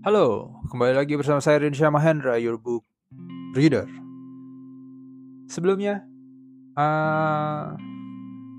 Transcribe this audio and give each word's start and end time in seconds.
Halo, 0.00 0.56
kembali 0.72 0.96
lagi 0.96 1.12
bersama 1.12 1.44
saya 1.44 1.60
Rinsya 1.60 1.92
Mahendra, 1.92 2.40
your 2.40 2.56
book 2.56 2.88
reader. 3.52 3.84
Sebelumnya, 5.44 6.08
uh, 6.72 7.76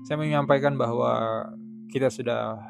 saya 0.06 0.22
menyampaikan 0.22 0.78
bahwa 0.78 1.42
kita 1.90 2.14
sudah 2.14 2.62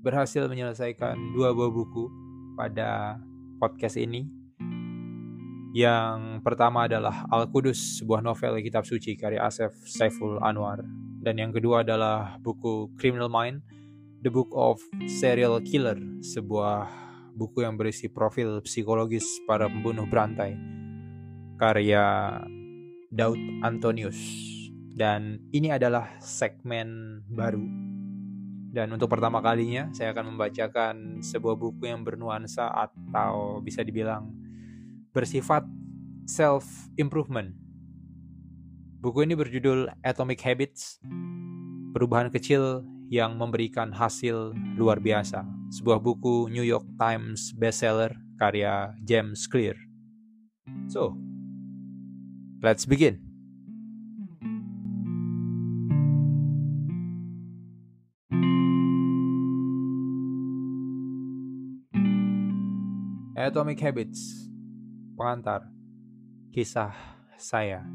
berhasil 0.00 0.48
menyelesaikan 0.48 1.36
dua 1.36 1.52
buah 1.52 1.68
buku 1.68 2.08
pada 2.56 3.20
podcast 3.60 4.00
ini. 4.00 4.24
Yang 5.76 6.40
pertama 6.40 6.88
adalah 6.88 7.28
Al-Qudus, 7.28 8.00
sebuah 8.00 8.24
novel 8.24 8.64
kitab 8.64 8.88
suci 8.88 9.12
karya 9.12 9.44
Asef 9.44 9.76
Saiful 9.84 10.40
Anwar. 10.40 10.80
Dan 11.20 11.36
yang 11.36 11.52
kedua 11.52 11.84
adalah 11.84 12.40
buku 12.40 12.96
Criminal 12.96 13.28
Mind, 13.28 13.60
The 14.24 14.32
Book 14.32 14.48
of 14.56 14.80
Serial 15.04 15.60
Killer, 15.60 16.00
sebuah 16.24 17.05
buku 17.36 17.62
yang 17.62 17.76
berisi 17.76 18.08
profil 18.08 18.64
psikologis 18.64 19.44
para 19.44 19.68
pembunuh 19.68 20.08
berantai 20.08 20.56
karya 21.60 22.40
Daud 23.12 23.38
Antonius. 23.60 24.18
Dan 24.96 25.44
ini 25.52 25.68
adalah 25.68 26.16
segmen 26.24 27.20
baru. 27.28 27.60
Dan 28.72 28.96
untuk 28.96 29.12
pertama 29.12 29.44
kalinya 29.44 29.92
saya 29.92 30.16
akan 30.16 30.36
membacakan 30.36 31.20
sebuah 31.20 31.56
buku 31.60 31.84
yang 31.88 32.00
bernuansa 32.00 32.72
atau 32.72 33.60
bisa 33.60 33.84
dibilang 33.84 34.32
bersifat 35.12 35.64
self 36.24 36.64
improvement 36.96 37.52
buku 39.06 39.22
ini 39.22 39.38
berjudul 39.38 39.86
Atomic 40.02 40.42
Habits 40.42 40.98
perubahan 41.94 42.26
kecil 42.26 42.82
yang 43.06 43.38
memberikan 43.38 43.94
hasil 43.94 44.54
luar 44.74 44.98
biasa. 44.98 45.46
Sebuah 45.70 46.02
buku 46.02 46.50
New 46.50 46.66
York 46.66 46.86
Times 46.98 47.54
bestseller 47.54 48.14
karya 48.38 48.94
James 49.02 49.46
Clear. 49.46 49.78
So, 50.90 51.14
let's 52.62 52.86
begin. 52.86 53.26
Atomic 63.36 63.78
Habits 63.78 64.50
Pengantar 65.14 65.70
Kisah 66.50 66.90
saya 67.38 67.86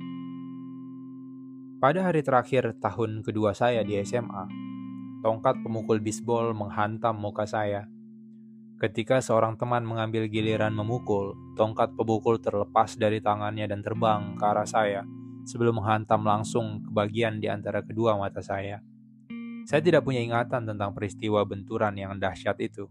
Pada 1.83 2.07
hari 2.07 2.23
terakhir 2.23 2.79
tahun 2.79 3.19
kedua 3.19 3.51
saya 3.51 3.83
di 3.83 3.99
SMA, 3.99 4.70
Tongkat 5.21 5.61
pemukul 5.61 6.01
bisbol 6.01 6.57
menghantam 6.57 7.13
muka 7.13 7.45
saya. 7.45 7.85
Ketika 8.81 9.21
seorang 9.21 9.53
teman 9.53 9.85
mengambil 9.85 10.25
giliran 10.25 10.73
memukul, 10.73 11.37
tongkat 11.53 11.93
pemukul 11.93 12.41
terlepas 12.41 12.97
dari 12.97 13.21
tangannya 13.21 13.69
dan 13.69 13.85
terbang 13.85 14.33
ke 14.33 14.41
arah 14.41 14.65
saya 14.65 15.05
sebelum 15.45 15.77
menghantam 15.77 16.25
langsung 16.25 16.81
ke 16.81 16.89
bagian 16.89 17.37
di 17.37 17.45
antara 17.45 17.85
kedua 17.85 18.17
mata 18.17 18.41
saya. 18.41 18.81
Saya 19.69 19.81
tidak 19.85 20.01
punya 20.01 20.25
ingatan 20.25 20.65
tentang 20.65 20.89
peristiwa 20.97 21.45
benturan 21.45 21.93
yang 21.93 22.17
dahsyat 22.17 22.57
itu. 22.57 22.89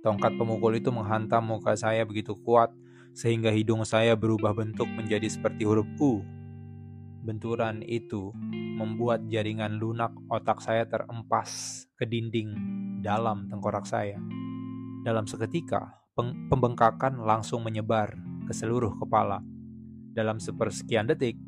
Tongkat 0.00 0.40
pemukul 0.40 0.80
itu 0.80 0.88
menghantam 0.88 1.44
muka 1.44 1.76
saya 1.76 2.00
begitu 2.08 2.32
kuat 2.32 2.72
sehingga 3.12 3.52
hidung 3.52 3.84
saya 3.84 4.16
berubah 4.16 4.56
bentuk 4.56 4.88
menjadi 4.88 5.28
seperti 5.28 5.68
huruf 5.68 5.84
U 6.00 6.24
Benturan 7.24 7.80
itu 7.80 8.36
membuat 8.76 9.24
jaringan 9.32 9.80
lunak 9.80 10.12
otak 10.28 10.60
saya 10.60 10.84
terempas 10.84 11.80
ke 11.96 12.04
dinding 12.04 12.52
dalam 13.00 13.48
tengkorak 13.48 13.88
saya. 13.88 14.20
Dalam 15.00 15.24
seketika, 15.24 16.04
pembengkakan 16.52 17.24
langsung 17.24 17.64
menyebar 17.64 18.12
ke 18.44 18.52
seluruh 18.52 18.92
kepala. 19.00 19.40
Dalam 20.12 20.36
sepersekian 20.36 21.08
detik, 21.08 21.40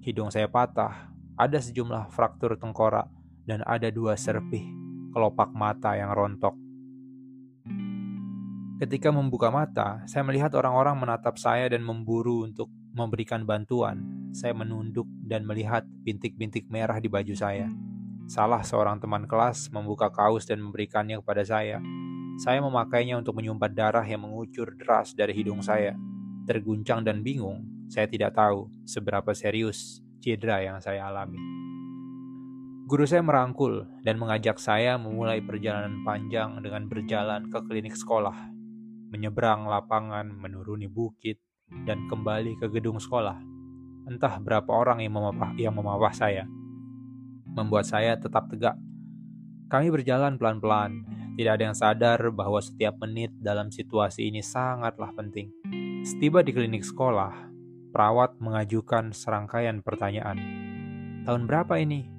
hidung 0.00 0.32
saya 0.32 0.48
patah, 0.48 1.12
ada 1.36 1.60
sejumlah 1.60 2.08
fraktur 2.08 2.56
tengkorak, 2.56 3.12
dan 3.44 3.60
ada 3.68 3.92
dua 3.92 4.16
serpih 4.16 4.64
kelopak 5.12 5.52
mata 5.52 6.00
yang 6.00 6.16
rontok. 6.16 6.56
Ketika 8.80 9.12
membuka 9.12 9.52
mata, 9.52 10.00
saya 10.08 10.24
melihat 10.24 10.56
orang-orang 10.56 10.96
menatap 10.96 11.36
saya 11.36 11.68
dan 11.68 11.84
memburu 11.84 12.48
untuk 12.48 12.72
memberikan 12.90 13.46
bantuan 13.46 14.20
saya 14.30 14.54
menunduk 14.54 15.06
dan 15.26 15.42
melihat 15.42 15.82
bintik-bintik 16.06 16.70
merah 16.70 16.98
di 17.02 17.10
baju 17.10 17.34
saya. 17.34 17.66
Salah 18.30 18.62
seorang 18.62 19.02
teman 19.02 19.26
kelas 19.26 19.74
membuka 19.74 20.06
kaos 20.06 20.46
dan 20.46 20.62
memberikannya 20.62 21.18
kepada 21.18 21.42
saya. 21.42 21.82
Saya 22.38 22.62
memakainya 22.62 23.18
untuk 23.18 23.34
menyumpat 23.34 23.74
darah 23.74 24.06
yang 24.06 24.22
mengucur 24.22 24.78
deras 24.78 25.12
dari 25.18 25.34
hidung 25.34 25.60
saya. 25.60 25.98
Terguncang 26.46 27.02
dan 27.02 27.26
bingung, 27.26 27.66
saya 27.90 28.06
tidak 28.06 28.38
tahu 28.38 28.70
seberapa 28.86 29.34
serius 29.34 29.98
cedera 30.22 30.62
yang 30.62 30.78
saya 30.78 31.10
alami. 31.10 31.42
Guru 32.86 33.06
saya 33.06 33.22
merangkul 33.22 33.86
dan 34.02 34.18
mengajak 34.18 34.58
saya 34.58 34.98
memulai 34.98 35.42
perjalanan 35.42 36.02
panjang 36.06 36.58
dengan 36.62 36.86
berjalan 36.90 37.46
ke 37.50 37.58
klinik 37.66 37.94
sekolah, 37.94 38.50
menyeberang 39.10 39.66
lapangan, 39.66 40.26
menuruni 40.26 40.90
bukit, 40.90 41.38
dan 41.86 42.10
kembali 42.10 42.58
ke 42.58 42.66
gedung 42.68 42.98
sekolah 42.98 43.50
entah 44.10 44.42
berapa 44.42 44.66
orang 44.66 45.06
yang 45.06 45.14
memapah, 45.14 45.54
yang 45.54 45.70
memapah 45.70 46.10
saya. 46.10 46.50
Membuat 47.54 47.86
saya 47.86 48.18
tetap 48.18 48.50
tegak. 48.50 48.74
Kami 49.70 49.86
berjalan 49.94 50.34
pelan-pelan, 50.34 51.06
tidak 51.38 51.52
ada 51.58 51.64
yang 51.70 51.78
sadar 51.78 52.18
bahwa 52.34 52.58
setiap 52.58 52.98
menit 52.98 53.30
dalam 53.38 53.70
situasi 53.70 54.26
ini 54.26 54.42
sangatlah 54.42 55.14
penting. 55.14 55.54
Setiba 56.02 56.42
di 56.42 56.50
klinik 56.50 56.82
sekolah, 56.82 57.50
perawat 57.94 58.34
mengajukan 58.42 59.14
serangkaian 59.14 59.78
pertanyaan. 59.78 60.38
Tahun 61.22 61.46
berapa 61.46 61.78
ini? 61.78 62.10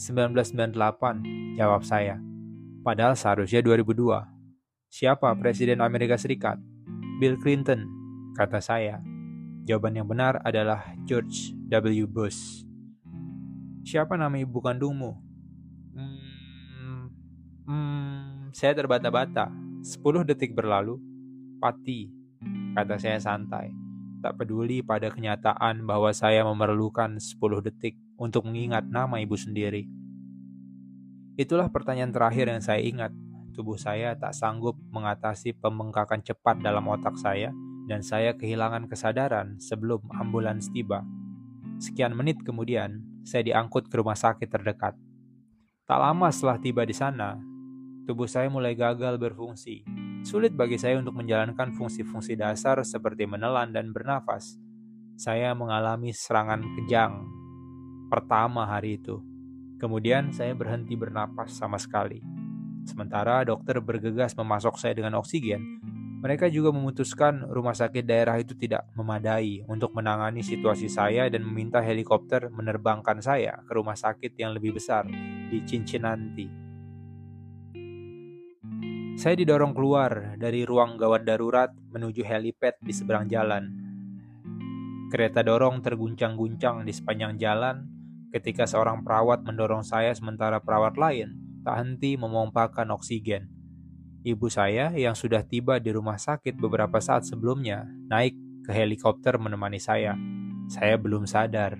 1998, 0.00 1.58
jawab 1.60 1.84
saya. 1.84 2.16
Padahal 2.80 3.18
seharusnya 3.18 3.60
2002. 3.60 4.24
Siapa 4.88 5.28
Presiden 5.36 5.84
Amerika 5.84 6.16
Serikat? 6.16 6.56
Bill 7.20 7.36
Clinton, 7.36 7.97
kata 8.38 8.62
saya. 8.62 9.02
Jawaban 9.66 9.98
yang 9.98 10.06
benar 10.06 10.38
adalah 10.46 10.94
George 11.02 11.50
W. 11.66 12.06
Bush. 12.06 12.62
Siapa 13.82 14.14
nama 14.14 14.38
ibu 14.38 14.62
kandungmu? 14.62 15.10
Hmm, 15.98 17.10
hmm, 17.66 18.54
saya 18.54 18.78
terbata-bata. 18.78 19.50
Sepuluh 19.82 20.22
detik 20.22 20.54
berlalu. 20.54 21.02
Pati, 21.58 22.06
kata 22.78 22.94
saya 23.02 23.18
santai. 23.18 23.74
Tak 24.22 24.38
peduli 24.38 24.86
pada 24.86 25.10
kenyataan 25.10 25.82
bahwa 25.82 26.14
saya 26.14 26.46
memerlukan 26.46 27.18
sepuluh 27.18 27.58
detik 27.58 27.98
untuk 28.14 28.46
mengingat 28.46 28.86
nama 28.86 29.18
ibu 29.18 29.34
sendiri. 29.34 29.90
Itulah 31.34 31.66
pertanyaan 31.74 32.14
terakhir 32.14 32.46
yang 32.46 32.62
saya 32.62 32.78
ingat. 32.86 33.10
Tubuh 33.50 33.74
saya 33.74 34.14
tak 34.14 34.30
sanggup 34.38 34.78
mengatasi 34.94 35.58
pembengkakan 35.58 36.22
cepat 36.22 36.62
dalam 36.62 36.86
otak 36.86 37.18
saya 37.18 37.50
dan 37.88 38.04
saya 38.04 38.36
kehilangan 38.36 38.86
kesadaran 38.92 39.56
sebelum 39.56 40.04
ambulans 40.12 40.68
tiba. 40.68 41.02
Sekian 41.80 42.12
menit 42.12 42.44
kemudian, 42.44 43.00
saya 43.24 43.40
diangkut 43.40 43.88
ke 43.88 43.96
rumah 43.96 44.14
sakit 44.14 44.46
terdekat. 44.46 44.92
Tak 45.88 45.98
lama 45.98 46.28
setelah 46.28 46.60
tiba 46.60 46.84
di 46.84 46.92
sana, 46.92 47.40
tubuh 48.04 48.28
saya 48.28 48.52
mulai 48.52 48.76
gagal 48.76 49.16
berfungsi. 49.16 49.88
Sulit 50.20 50.52
bagi 50.52 50.76
saya 50.76 51.00
untuk 51.00 51.16
menjalankan 51.16 51.72
fungsi-fungsi 51.72 52.36
dasar 52.36 52.76
seperti 52.84 53.24
menelan 53.24 53.72
dan 53.72 53.96
bernafas. 53.96 54.60
Saya 55.16 55.56
mengalami 55.56 56.12
serangan 56.12 56.60
kejang 56.76 57.24
pertama 58.12 58.68
hari 58.68 59.00
itu. 59.00 59.24
Kemudian 59.78 60.34
saya 60.34 60.52
berhenti 60.52 60.98
bernapas 60.98 61.54
sama 61.54 61.78
sekali. 61.78 62.20
Sementara 62.82 63.44
dokter 63.46 63.78
bergegas 63.78 64.34
memasok 64.34 64.74
saya 64.80 64.96
dengan 64.96 65.20
oksigen, 65.20 65.60
mereka 66.18 66.50
juga 66.50 66.74
memutuskan 66.74 67.46
rumah 67.46 67.78
sakit 67.78 68.02
daerah 68.02 68.42
itu 68.42 68.58
tidak 68.58 68.90
memadai 68.98 69.62
untuk 69.70 69.94
menangani 69.94 70.42
situasi 70.42 70.90
saya 70.90 71.30
dan 71.30 71.46
meminta 71.46 71.78
helikopter 71.78 72.50
menerbangkan 72.50 73.22
saya 73.22 73.62
ke 73.62 73.70
rumah 73.70 73.94
sakit 73.94 74.34
yang 74.34 74.50
lebih 74.50 74.74
besar 74.74 75.06
di 75.46 75.62
Cincinnati. 75.62 76.50
Saya 79.18 79.34
didorong 79.34 79.74
keluar 79.74 80.34
dari 80.38 80.66
ruang 80.66 80.98
gawat 80.98 81.22
darurat 81.22 81.70
menuju 81.74 82.26
helipad 82.26 82.78
di 82.82 82.90
seberang 82.90 83.30
jalan. 83.30 83.70
Kereta 85.14 85.46
dorong 85.46 85.82
terguncang-guncang 85.82 86.82
di 86.82 86.94
sepanjang 86.94 87.38
jalan 87.38 87.86
ketika 88.34 88.66
seorang 88.66 89.06
perawat 89.06 89.46
mendorong 89.46 89.86
saya 89.86 90.14
sementara 90.14 90.58
perawat 90.62 90.98
lain 90.98 91.62
tak 91.62 91.82
henti 91.82 92.14
memompakan 92.14 92.94
oksigen. 92.94 93.57
Ibu 94.26 94.50
saya 94.50 94.90
yang 94.98 95.14
sudah 95.14 95.46
tiba 95.46 95.78
di 95.78 95.94
rumah 95.94 96.18
sakit 96.18 96.58
beberapa 96.58 96.98
saat 96.98 97.22
sebelumnya 97.22 97.86
naik 98.10 98.34
ke 98.66 98.74
helikopter 98.74 99.38
menemani 99.38 99.78
saya. 99.78 100.18
Saya 100.66 100.98
belum 100.98 101.22
sadar 101.22 101.78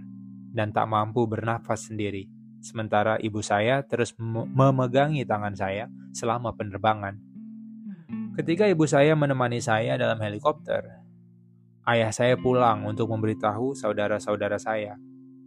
dan 0.54 0.70
tak 0.70 0.86
mampu 0.86 1.26
bernafas 1.26 1.90
sendiri. 1.90 2.30
Sementara 2.62 3.18
ibu 3.18 3.42
saya 3.42 3.82
terus 3.82 4.14
memegangi 4.54 5.26
tangan 5.26 5.54
saya 5.58 5.90
selama 6.14 6.54
penerbangan. 6.54 7.18
Ketika 8.38 8.70
ibu 8.70 8.86
saya 8.86 9.18
menemani 9.18 9.58
saya 9.58 9.98
dalam 9.98 10.22
helikopter, 10.22 10.86
ayah 11.90 12.14
saya 12.14 12.38
pulang 12.38 12.86
untuk 12.86 13.10
memberitahu 13.10 13.74
saudara-saudara 13.74 14.62
saya. 14.62 14.94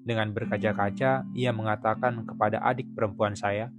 Dengan 0.03 0.35
berkaca-kaca, 0.35 1.23
ia 1.31 1.51
mengatakan 1.55 2.27
kepada 2.27 2.59
adik 2.67 2.91
perempuan 2.91 3.31
saya 3.31 3.71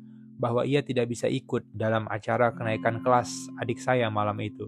bahwa 0.42 0.66
ia 0.66 0.82
tidak 0.82 1.06
bisa 1.14 1.30
ikut 1.30 1.62
dalam 1.70 2.10
acara 2.10 2.50
kenaikan 2.50 2.98
kelas 2.98 3.30
adik 3.62 3.78
saya 3.78 4.10
malam 4.10 4.34
itu. 4.42 4.66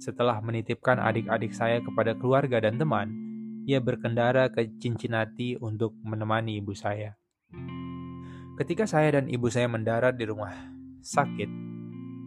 Setelah 0.00 0.40
menitipkan 0.40 0.96
adik-adik 0.96 1.52
saya 1.52 1.84
kepada 1.84 2.16
keluarga 2.16 2.64
dan 2.64 2.80
teman, 2.80 3.12
ia 3.68 3.76
berkendara 3.76 4.48
ke 4.48 4.72
Cincinnati 4.80 5.60
untuk 5.60 5.92
menemani 6.00 6.64
ibu 6.64 6.72
saya. 6.72 7.12
Ketika 8.56 8.88
saya 8.88 9.20
dan 9.20 9.28
ibu 9.28 9.52
saya 9.52 9.68
mendarat 9.68 10.16
di 10.16 10.24
rumah 10.24 10.56
sakit, 11.04 11.50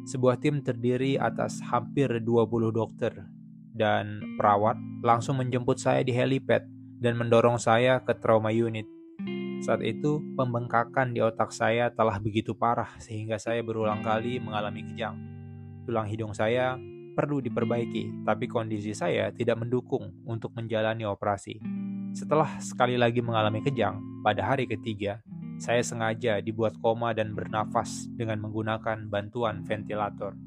sebuah 0.05 0.37
tim 0.37 0.61
terdiri 0.61 1.17
atas 1.17 1.57
hampir 1.65 2.21
20 2.21 2.69
dokter 2.69 3.25
dan 3.73 4.21
perawat 4.37 4.77
langsung 5.01 5.41
menjemput 5.41 5.81
saya 5.81 6.05
di 6.05 6.13
helipad 6.13 6.69
dan 7.01 7.17
mendorong 7.17 7.57
saya 7.57 7.97
ke 8.05 8.13
trauma 8.13 8.53
unit. 8.53 8.85
Saat 9.59 9.83
itu, 9.83 10.23
pembengkakan 10.39 11.11
di 11.11 11.19
otak 11.19 11.51
saya 11.51 11.91
telah 11.91 12.15
begitu 12.15 12.55
parah 12.55 12.95
sehingga 12.95 13.35
saya 13.35 13.59
berulang 13.59 13.99
kali 13.99 14.39
mengalami 14.39 14.87
kejang. 14.87 15.19
Tulang 15.83 16.07
hidung 16.07 16.31
saya 16.31 16.79
perlu 17.19 17.43
diperbaiki, 17.43 18.23
tapi 18.23 18.47
kondisi 18.47 18.95
saya 18.95 19.35
tidak 19.35 19.59
mendukung 19.59 20.15
untuk 20.23 20.55
menjalani 20.55 21.03
operasi. 21.03 21.59
Setelah 22.15 22.55
sekali 22.63 22.95
lagi 22.95 23.19
mengalami 23.19 23.59
kejang, 23.59 23.99
pada 24.23 24.47
hari 24.47 24.63
ketiga, 24.63 25.19
saya 25.59 25.83
sengaja 25.83 26.39
dibuat 26.39 26.79
koma 26.79 27.11
dan 27.11 27.35
bernafas 27.35 28.07
dengan 28.15 28.39
menggunakan 28.39 29.11
bantuan 29.11 29.59
ventilator. 29.67 30.39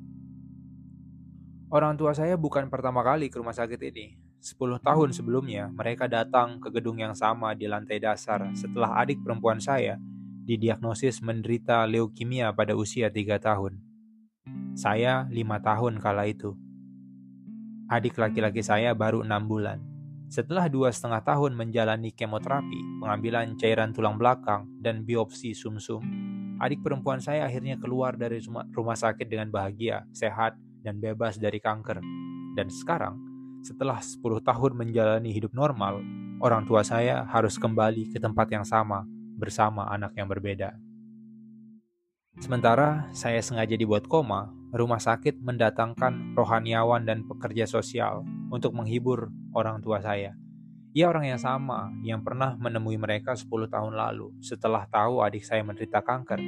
Orang 1.68 2.00
tua 2.00 2.16
saya 2.16 2.40
bukan 2.40 2.72
pertama 2.72 3.04
kali 3.04 3.28
ke 3.28 3.36
rumah 3.36 3.52
sakit 3.52 3.80
ini. 3.92 4.31
Sepuluh 4.42 4.82
tahun 4.82 5.14
sebelumnya, 5.14 5.70
mereka 5.70 6.10
datang 6.10 6.58
ke 6.58 6.66
gedung 6.74 6.98
yang 6.98 7.14
sama 7.14 7.54
di 7.54 7.70
lantai 7.70 8.02
dasar 8.02 8.42
setelah 8.58 8.98
adik 8.98 9.22
perempuan 9.22 9.62
saya 9.62 10.02
didiagnosis 10.42 11.22
menderita 11.22 11.86
leukemia 11.86 12.50
pada 12.50 12.74
usia 12.74 13.06
tiga 13.06 13.38
tahun. 13.38 13.78
Saya 14.74 15.30
lima 15.30 15.62
tahun 15.62 16.02
kala 16.02 16.26
itu. 16.26 16.58
Adik 17.86 18.18
laki-laki 18.18 18.66
saya 18.66 18.98
baru 18.98 19.22
enam 19.22 19.46
bulan. 19.46 19.78
Setelah 20.26 20.66
dua 20.66 20.90
setengah 20.90 21.22
tahun 21.22 21.54
menjalani 21.54 22.10
kemoterapi, 22.10 22.98
pengambilan 22.98 23.54
cairan 23.54 23.94
tulang 23.94 24.18
belakang, 24.18 24.66
dan 24.82 25.06
biopsi 25.06 25.54
sumsum, 25.54 26.02
-sum, 26.02 26.58
adik 26.58 26.82
perempuan 26.82 27.22
saya 27.22 27.46
akhirnya 27.46 27.78
keluar 27.78 28.18
dari 28.18 28.42
rumah 28.74 28.98
sakit 28.98 29.30
dengan 29.30 29.54
bahagia, 29.54 30.02
sehat, 30.10 30.58
dan 30.82 30.98
bebas 30.98 31.38
dari 31.38 31.62
kanker. 31.62 32.02
Dan 32.58 32.66
sekarang, 32.66 33.31
setelah 33.62 34.02
10 34.02 34.18
tahun 34.42 34.72
menjalani 34.74 35.30
hidup 35.30 35.54
normal, 35.54 36.02
orang 36.42 36.66
tua 36.66 36.82
saya 36.82 37.22
harus 37.30 37.54
kembali 37.54 38.10
ke 38.10 38.18
tempat 38.18 38.50
yang 38.50 38.66
sama 38.66 39.06
bersama 39.38 39.86
anak 39.86 40.18
yang 40.18 40.26
berbeda. 40.26 40.74
Sementara 42.42 43.06
saya 43.14 43.38
sengaja 43.38 43.78
dibuat 43.78 44.10
koma, 44.10 44.50
rumah 44.74 44.98
sakit 44.98 45.38
mendatangkan 45.38 46.34
rohaniawan 46.34 47.06
dan 47.06 47.22
pekerja 47.22 47.70
sosial 47.70 48.26
untuk 48.50 48.74
menghibur 48.74 49.30
orang 49.54 49.78
tua 49.78 50.02
saya. 50.02 50.34
Ia 50.92 51.08
orang 51.08 51.30
yang 51.30 51.40
sama 51.40 51.88
yang 52.04 52.20
pernah 52.20 52.58
menemui 52.58 52.98
mereka 53.00 53.32
10 53.32 53.48
tahun 53.70 53.94
lalu 53.96 54.34
setelah 54.44 54.84
tahu 54.90 55.22
adik 55.24 55.46
saya 55.46 55.64
menderita 55.64 56.02
kanker. 56.02 56.42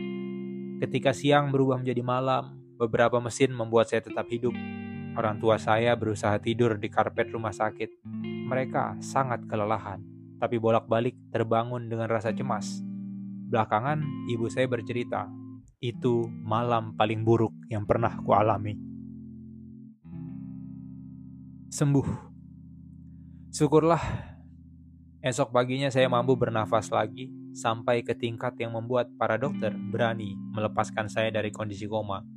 Ketika 0.85 1.15
siang 1.15 1.49
berubah 1.49 1.81
menjadi 1.81 2.03
malam, 2.05 2.59
beberapa 2.77 3.23
mesin 3.23 3.55
membuat 3.55 3.89
saya 3.89 4.03
tetap 4.03 4.27
hidup. 4.29 4.53
Orang 5.15 5.39
tua 5.39 5.63
saya 5.63 5.95
berusaha 5.95 6.35
tidur 6.43 6.75
di 6.75 6.91
karpet 6.91 7.31
rumah 7.31 7.55
sakit. 7.55 8.03
Mereka 8.51 8.99
sangat 8.99 9.47
kelelahan, 9.47 10.03
tapi 10.43 10.59
bolak-balik 10.59 11.15
terbangun 11.31 11.87
dengan 11.87 12.11
rasa 12.11 12.35
cemas. 12.35 12.83
Belakangan, 13.47 14.03
ibu 14.27 14.51
saya 14.51 14.67
bercerita 14.67 15.31
itu 15.79 16.27
malam 16.43 16.99
paling 16.99 17.23
buruk 17.23 17.55
yang 17.71 17.87
pernah 17.87 18.19
kualami. 18.27 18.75
Sembuh. 21.71 22.35
Syukurlah, 23.55 24.03
esok 25.23 25.55
paginya 25.55 25.95
saya 25.95 26.11
mampu 26.11 26.35
bernafas 26.35 26.91
lagi 26.91 27.31
sampai 27.55 28.03
ke 28.03 28.19
tingkat 28.19 28.59
yang 28.59 28.75
membuat 28.75 29.15
para 29.15 29.39
dokter 29.39 29.71
berani 29.71 30.35
melepaskan 30.59 31.07
saya 31.07 31.31
dari 31.31 31.55
kondisi 31.55 31.87
koma. 31.87 32.34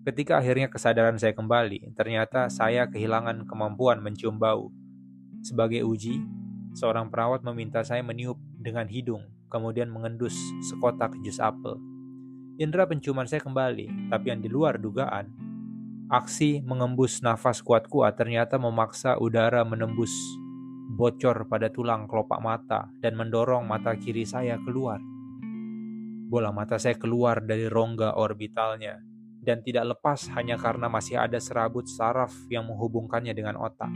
Ketika 0.00 0.40
akhirnya 0.40 0.72
kesadaran 0.72 1.20
saya 1.20 1.36
kembali, 1.36 1.92
ternyata 1.92 2.48
saya 2.48 2.88
kehilangan 2.88 3.44
kemampuan 3.44 4.00
mencium 4.00 4.40
bau. 4.40 4.72
Sebagai 5.44 5.84
uji, 5.84 6.24
seorang 6.72 7.12
perawat 7.12 7.44
meminta 7.44 7.84
saya 7.84 8.00
meniup 8.00 8.40
dengan 8.56 8.88
hidung, 8.88 9.28
kemudian 9.52 9.92
mengendus 9.92 10.32
sekotak 10.72 11.12
jus 11.20 11.36
apel. 11.36 11.76
Indra 12.56 12.88
penciuman 12.88 13.28
saya 13.28 13.44
kembali, 13.44 14.08
tapi 14.08 14.32
yang 14.32 14.40
di 14.40 14.48
luar 14.48 14.80
dugaan. 14.80 15.28
Aksi 16.08 16.64
mengembus 16.64 17.20
nafas 17.20 17.60
kuat-kuat 17.60 18.16
ternyata 18.16 18.56
memaksa 18.56 19.20
udara 19.20 19.68
menembus 19.68 20.10
bocor 20.96 21.44
pada 21.44 21.68
tulang 21.68 22.08
kelopak 22.08 22.40
mata 22.40 22.88
dan 23.04 23.20
mendorong 23.20 23.68
mata 23.68 23.92
kiri 24.00 24.24
saya 24.24 24.56
keluar. 24.64 24.96
Bola 26.32 26.56
mata 26.56 26.80
saya 26.80 26.96
keluar 26.96 27.44
dari 27.44 27.68
rongga 27.68 28.16
orbitalnya 28.16 29.09
dan 29.40 29.64
tidak 29.64 29.96
lepas 29.96 30.28
hanya 30.36 30.60
karena 30.60 30.86
masih 30.86 31.16
ada 31.16 31.40
serabut 31.40 31.88
saraf 31.88 32.32
yang 32.52 32.68
menghubungkannya 32.68 33.32
dengan 33.32 33.56
otak. 33.56 33.88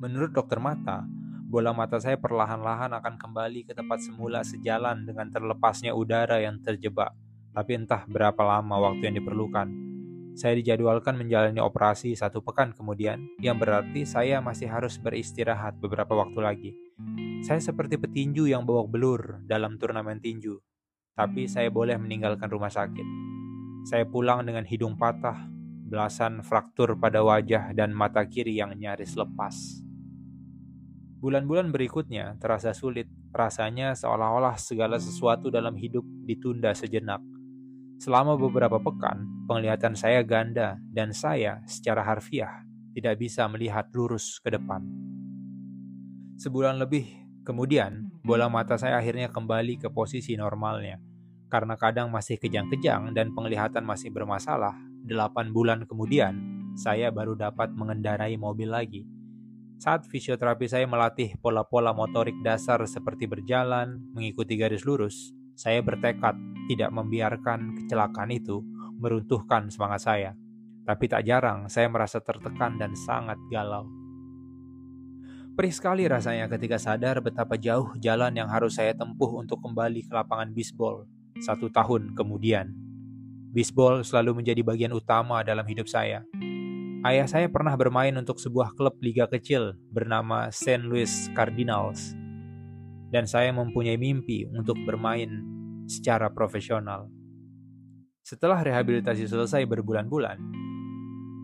Menurut 0.00 0.32
dokter 0.32 0.56
mata, 0.56 1.04
bola 1.44 1.76
mata 1.76 2.00
saya 2.00 2.16
perlahan-lahan 2.16 2.88
akan 2.96 3.14
kembali 3.20 3.68
ke 3.68 3.76
tempat 3.76 4.00
semula 4.00 4.40
sejalan 4.40 5.04
dengan 5.04 5.28
terlepasnya 5.28 5.92
udara 5.92 6.40
yang 6.40 6.56
terjebak. 6.64 7.12
Tapi 7.52 7.84
entah 7.84 8.08
berapa 8.08 8.40
lama 8.40 8.90
waktu 8.90 9.12
yang 9.12 9.20
diperlukan. 9.20 9.68
Saya 10.38 10.56
dijadwalkan 10.56 11.18
menjalani 11.18 11.60
operasi 11.60 12.16
satu 12.16 12.40
pekan 12.40 12.72
kemudian, 12.72 13.28
yang 13.42 13.58
berarti 13.58 14.06
saya 14.08 14.38
masih 14.40 14.70
harus 14.70 14.96
beristirahat 14.96 15.76
beberapa 15.76 16.16
waktu 16.16 16.40
lagi. 16.40 16.70
Saya 17.44 17.60
seperti 17.60 17.98
petinju 17.98 18.46
yang 18.48 18.64
bawa 18.64 18.86
belur 18.86 19.42
dalam 19.44 19.76
turnamen 19.76 20.22
tinju, 20.22 20.56
tapi 21.18 21.50
saya 21.50 21.68
boleh 21.68 21.98
meninggalkan 21.98 22.48
rumah 22.48 22.70
sakit. 22.70 23.39
Saya 23.88 24.04
pulang 24.04 24.44
dengan 24.44 24.68
hidung 24.68 24.96
patah, 24.96 25.48
belasan 25.88 26.44
fraktur 26.44 26.94
pada 27.00 27.24
wajah 27.24 27.72
dan 27.72 27.96
mata 27.96 28.22
kiri 28.28 28.60
yang 28.60 28.76
nyaris 28.76 29.16
lepas. 29.16 29.80
Bulan-bulan 31.20 31.68
berikutnya 31.68 32.36
terasa 32.40 32.72
sulit, 32.72 33.08
rasanya 33.32 33.92
seolah-olah 33.92 34.56
segala 34.56 34.96
sesuatu 34.96 35.52
dalam 35.52 35.76
hidup 35.76 36.04
ditunda 36.24 36.72
sejenak. 36.72 37.20
Selama 38.00 38.40
beberapa 38.40 38.80
pekan, 38.80 39.28
penglihatan 39.44 39.92
saya 39.92 40.24
ganda 40.24 40.80
dan 40.88 41.12
saya 41.12 41.60
secara 41.68 42.00
harfiah 42.00 42.64
tidak 42.96 43.20
bisa 43.20 43.44
melihat 43.52 43.88
lurus 43.92 44.40
ke 44.40 44.48
depan. 44.48 44.80
Sebulan 46.40 46.80
lebih 46.80 47.04
kemudian, 47.44 48.08
bola 48.24 48.48
mata 48.48 48.80
saya 48.80 48.96
akhirnya 48.96 49.28
kembali 49.28 49.76
ke 49.76 49.92
posisi 49.92 50.32
normalnya. 50.40 51.09
Karena 51.50 51.74
kadang 51.74 52.14
masih 52.14 52.38
kejang-kejang 52.38 53.10
dan 53.10 53.34
penglihatan 53.34 53.82
masih 53.82 54.14
bermasalah, 54.14 54.78
delapan 55.02 55.50
bulan 55.50 55.82
kemudian, 55.84 56.38
saya 56.78 57.10
baru 57.10 57.34
dapat 57.34 57.74
mengendarai 57.74 58.38
mobil 58.38 58.70
lagi 58.70 59.02
saat 59.80 60.04
fisioterapi 60.04 60.68
saya 60.68 60.84
melatih 60.84 61.40
pola-pola 61.40 61.96
motorik 61.96 62.36
dasar 62.44 62.84
seperti 62.84 63.24
berjalan, 63.24 63.96
mengikuti 64.12 64.60
garis 64.60 64.84
lurus, 64.84 65.32
saya 65.56 65.80
bertekad 65.80 66.36
tidak 66.68 66.92
membiarkan 66.92 67.80
kecelakaan 67.80 68.28
itu 68.28 68.60
meruntuhkan 69.00 69.72
semangat 69.72 70.04
saya. 70.04 70.30
Tapi 70.84 71.08
tak 71.08 71.24
jarang 71.24 71.64
saya 71.72 71.88
merasa 71.88 72.20
tertekan 72.20 72.76
dan 72.76 72.92
sangat 72.92 73.40
galau. 73.48 73.88
Perih 75.56 75.72
sekali 75.72 76.04
rasanya 76.04 76.44
ketika 76.52 76.76
sadar 76.76 77.24
betapa 77.24 77.56
jauh 77.56 77.96
jalan 78.04 78.36
yang 78.36 78.52
harus 78.52 78.76
saya 78.76 78.92
tempuh 78.92 79.40
untuk 79.40 79.64
kembali 79.64 80.04
ke 80.04 80.12
lapangan 80.12 80.52
bisbol 80.52 81.08
satu 81.38 81.70
tahun 81.70 82.18
kemudian. 82.18 82.74
Bisbol 83.54 84.02
selalu 84.02 84.42
menjadi 84.42 84.62
bagian 84.66 84.94
utama 84.94 85.42
dalam 85.46 85.66
hidup 85.66 85.86
saya 85.86 86.26
Ayah 87.00 87.24
saya 87.24 87.48
pernah 87.48 87.72
bermain 87.80 88.12
untuk 88.12 88.36
sebuah 88.36 88.76
klub 88.76 89.00
liga 89.00 89.24
kecil 89.24 89.72
bernama 89.88 90.52
St. 90.52 90.84
Louis 90.84 91.08
Cardinals. 91.32 92.12
Dan 93.08 93.24
saya 93.24 93.56
mempunyai 93.56 93.96
mimpi 93.96 94.44
untuk 94.52 94.76
bermain 94.84 95.40
secara 95.88 96.28
profesional. 96.28 97.08
Setelah 98.20 98.60
rehabilitasi 98.60 99.24
selesai 99.24 99.64
berbulan-bulan, 99.64 100.44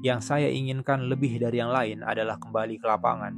yang 0.05 0.21
saya 0.21 0.53
inginkan 0.53 1.09
lebih 1.09 1.41
dari 1.41 1.57
yang 1.57 1.73
lain 1.73 2.05
adalah 2.05 2.37
kembali 2.37 2.77
ke 2.77 2.85
lapangan. 2.85 3.33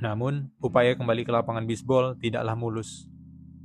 Namun, 0.00 0.56
upaya 0.56 0.96
kembali 0.96 1.28
ke 1.28 1.32
lapangan 1.36 1.68
bisbol 1.68 2.16
tidaklah 2.16 2.56
mulus. 2.56 3.04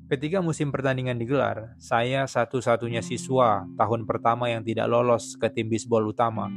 Ketika 0.09 0.41
musim 0.41 0.73
pertandingan 0.73 1.21
digelar, 1.21 1.77
saya 1.77 2.25
satu-satunya 2.25 3.05
siswa 3.05 3.69
tahun 3.77 4.09
pertama 4.09 4.49
yang 4.49 4.65
tidak 4.65 4.89
lolos 4.89 5.37
ke 5.37 5.53
tim 5.53 5.69
bisbol 5.69 6.09
utama. 6.09 6.49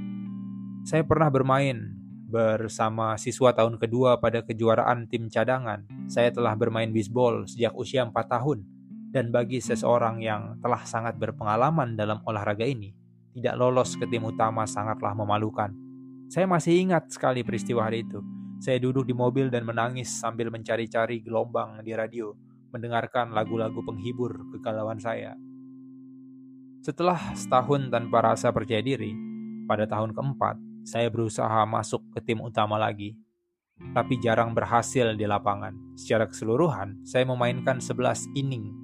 Saya 0.89 1.05
pernah 1.05 1.29
bermain 1.29 1.93
bersama 2.33 3.13
siswa 3.21 3.53
tahun 3.53 3.77
kedua 3.77 4.17
pada 4.25 4.41
kejuaraan 4.41 5.05
tim 5.05 5.29
cadangan. 5.29 5.85
Saya 6.09 6.33
telah 6.33 6.57
bermain 6.57 6.89
bisbol 6.97 7.45
sejak 7.45 7.77
usia 7.77 8.09
4 8.09 8.17
tahun. 8.25 8.65
Dan 9.13 9.29
bagi 9.29 9.61
seseorang 9.61 10.25
yang 10.25 10.57
telah 10.65 10.89
sangat 10.89 11.21
berpengalaman 11.21 11.93
dalam 11.93 12.25
olahraga 12.25 12.65
ini, 12.65 12.97
tidak 13.37 13.61
lolos 13.61 14.01
ke 14.01 14.09
tim 14.09 14.25
utama 14.25 14.65
sangatlah 14.65 15.13
memalukan. 15.13 15.77
Saya 16.33 16.49
masih 16.49 16.89
ingat 16.89 17.13
sekali 17.13 17.45
peristiwa 17.45 17.85
hari 17.85 18.09
itu. 18.09 18.25
Saya 18.65 18.81
duduk 18.81 19.05
di 19.05 19.13
mobil 19.13 19.53
dan 19.53 19.69
menangis 19.69 20.09
sambil 20.09 20.49
mencari-cari 20.49 21.21
gelombang 21.21 21.85
di 21.85 21.93
radio 21.93 22.33
mendengarkan 22.73 23.37
lagu-lagu 23.37 23.85
penghibur 23.85 24.49
kegalauan 24.57 24.97
saya. 24.97 25.37
Setelah 26.83 27.37
setahun 27.39 27.93
tanpa 27.93 28.35
rasa 28.35 28.51
percaya 28.51 28.83
diri, 28.83 29.15
pada 29.71 29.87
tahun 29.87 30.17
keempat, 30.17 30.59
saya 30.83 31.07
berusaha 31.07 31.63
masuk 31.63 32.03
ke 32.11 32.19
tim 32.25 32.43
utama 32.43 32.75
lagi. 32.75 33.15
Tapi 33.95 34.19
jarang 34.19 34.51
berhasil 34.51 35.15
di 35.15 35.27
lapangan. 35.29 35.75
Secara 35.95 36.27
keseluruhan, 36.27 37.07
saya 37.07 37.23
memainkan 37.23 37.79
11 37.79 38.31
inning 38.35 38.83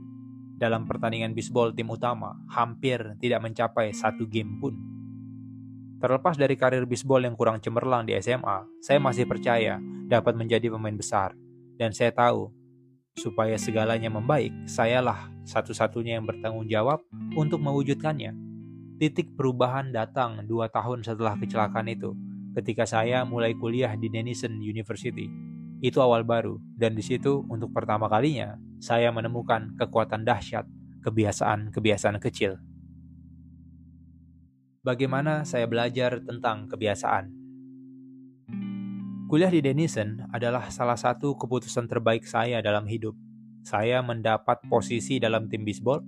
dalam 0.59 0.87
pertandingan 0.91 1.39
bisbol 1.39 1.71
tim 1.71 1.87
utama, 1.87 2.35
hampir 2.51 2.99
tidak 3.23 3.47
mencapai 3.47 3.95
satu 3.95 4.27
game 4.27 4.59
pun. 4.59 4.75
Terlepas 5.99 6.39
dari 6.39 6.55
karir 6.55 6.83
bisbol 6.87 7.23
yang 7.23 7.35
kurang 7.35 7.63
cemerlang 7.63 8.07
di 8.07 8.15
SMA, 8.19 8.67
saya 8.83 8.99
masih 9.03 9.27
percaya 9.27 9.79
dapat 10.07 10.35
menjadi 10.35 10.71
pemain 10.71 10.95
besar. 10.95 11.35
Dan 11.79 11.95
saya 11.95 12.11
tahu 12.11 12.51
Supaya 13.19 13.59
segalanya 13.59 14.07
membaik, 14.07 14.55
sayalah 14.71 15.27
satu-satunya 15.43 16.23
yang 16.23 16.25
bertanggung 16.25 16.71
jawab 16.71 17.03
untuk 17.35 17.59
mewujudkannya. 17.59 18.31
Titik 19.03 19.35
perubahan 19.35 19.91
datang 19.91 20.47
dua 20.47 20.71
tahun 20.71 21.03
setelah 21.03 21.35
kecelakaan 21.35 21.91
itu, 21.91 22.15
ketika 22.55 22.87
saya 22.87 23.27
mulai 23.27 23.59
kuliah 23.59 23.95
di 23.99 24.07
Denison 24.07 24.63
University. 24.63 25.27
Itu 25.79 26.03
awal 26.03 26.27
baru, 26.27 26.59
dan 26.75 26.99
di 26.99 27.03
situ 27.03 27.47
untuk 27.47 27.71
pertama 27.71 28.11
kalinya, 28.11 28.59
saya 28.79 29.11
menemukan 29.15 29.75
kekuatan 29.79 30.27
dahsyat, 30.27 30.67
kebiasaan-kebiasaan 31.07 32.19
kecil. 32.19 32.59
Bagaimana 34.83 35.47
saya 35.47 35.71
belajar 35.71 36.19
tentang 36.23 36.67
kebiasaan? 36.67 37.38
Kuliah 39.29 39.53
di 39.53 39.61
Denison 39.61 40.25
adalah 40.33 40.73
salah 40.73 40.97
satu 40.97 41.37
keputusan 41.37 41.85
terbaik 41.85 42.25
saya 42.25 42.65
dalam 42.65 42.89
hidup. 42.89 43.13
Saya 43.61 44.01
mendapat 44.01 44.57
posisi 44.73 45.21
dalam 45.21 45.53
tim 45.53 45.69
bisbol, 45.69 46.01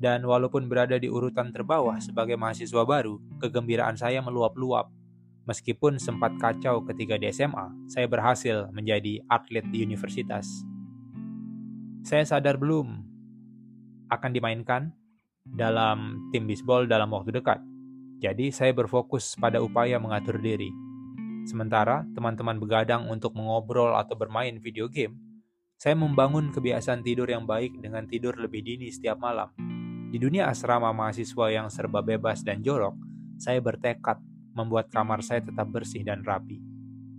dan 0.00 0.24
walaupun 0.24 0.72
berada 0.72 0.96
di 0.96 1.04
urutan 1.04 1.52
terbawah 1.52 2.00
sebagai 2.00 2.40
mahasiswa 2.40 2.80
baru, 2.88 3.20
kegembiraan 3.44 4.00
saya 4.00 4.24
meluap-luap. 4.24 4.88
Meskipun 5.44 6.00
sempat 6.00 6.32
kacau 6.40 6.80
ketika 6.88 7.20
di 7.20 7.28
SMA, 7.28 7.92
saya 7.92 8.08
berhasil 8.08 8.72
menjadi 8.72 9.20
atlet 9.28 9.68
di 9.68 9.84
universitas. 9.84 10.48
Saya 12.08 12.24
sadar 12.24 12.56
belum 12.56 12.88
akan 14.08 14.30
dimainkan 14.32 14.96
dalam 15.44 16.24
tim 16.32 16.48
bisbol 16.48 16.88
dalam 16.88 17.12
waktu 17.12 17.36
dekat. 17.36 17.60
Jadi 18.16 18.48
saya 18.48 18.72
berfokus 18.72 19.36
pada 19.36 19.60
upaya 19.60 20.00
mengatur 20.00 20.40
diri 20.40 20.72
Sementara 21.42 22.06
teman-teman 22.14 22.58
begadang 22.62 23.10
untuk 23.10 23.34
mengobrol 23.34 23.98
atau 23.98 24.14
bermain 24.14 24.54
video 24.62 24.86
game, 24.86 25.18
saya 25.74 25.98
membangun 25.98 26.54
kebiasaan 26.54 27.02
tidur 27.02 27.26
yang 27.26 27.42
baik 27.42 27.82
dengan 27.82 28.06
tidur 28.06 28.38
lebih 28.38 28.62
dini 28.62 28.86
setiap 28.86 29.18
malam. 29.18 29.50
Di 30.12 30.20
dunia 30.22 30.46
asrama 30.46 30.94
mahasiswa 30.94 31.50
yang 31.50 31.66
serba 31.66 31.98
bebas 32.04 32.46
dan 32.46 32.62
jorok, 32.62 32.94
saya 33.42 33.58
bertekad 33.58 34.22
membuat 34.54 34.92
kamar 34.94 35.24
saya 35.26 35.42
tetap 35.42 35.66
bersih 35.74 36.06
dan 36.06 36.22
rapi. 36.22 36.62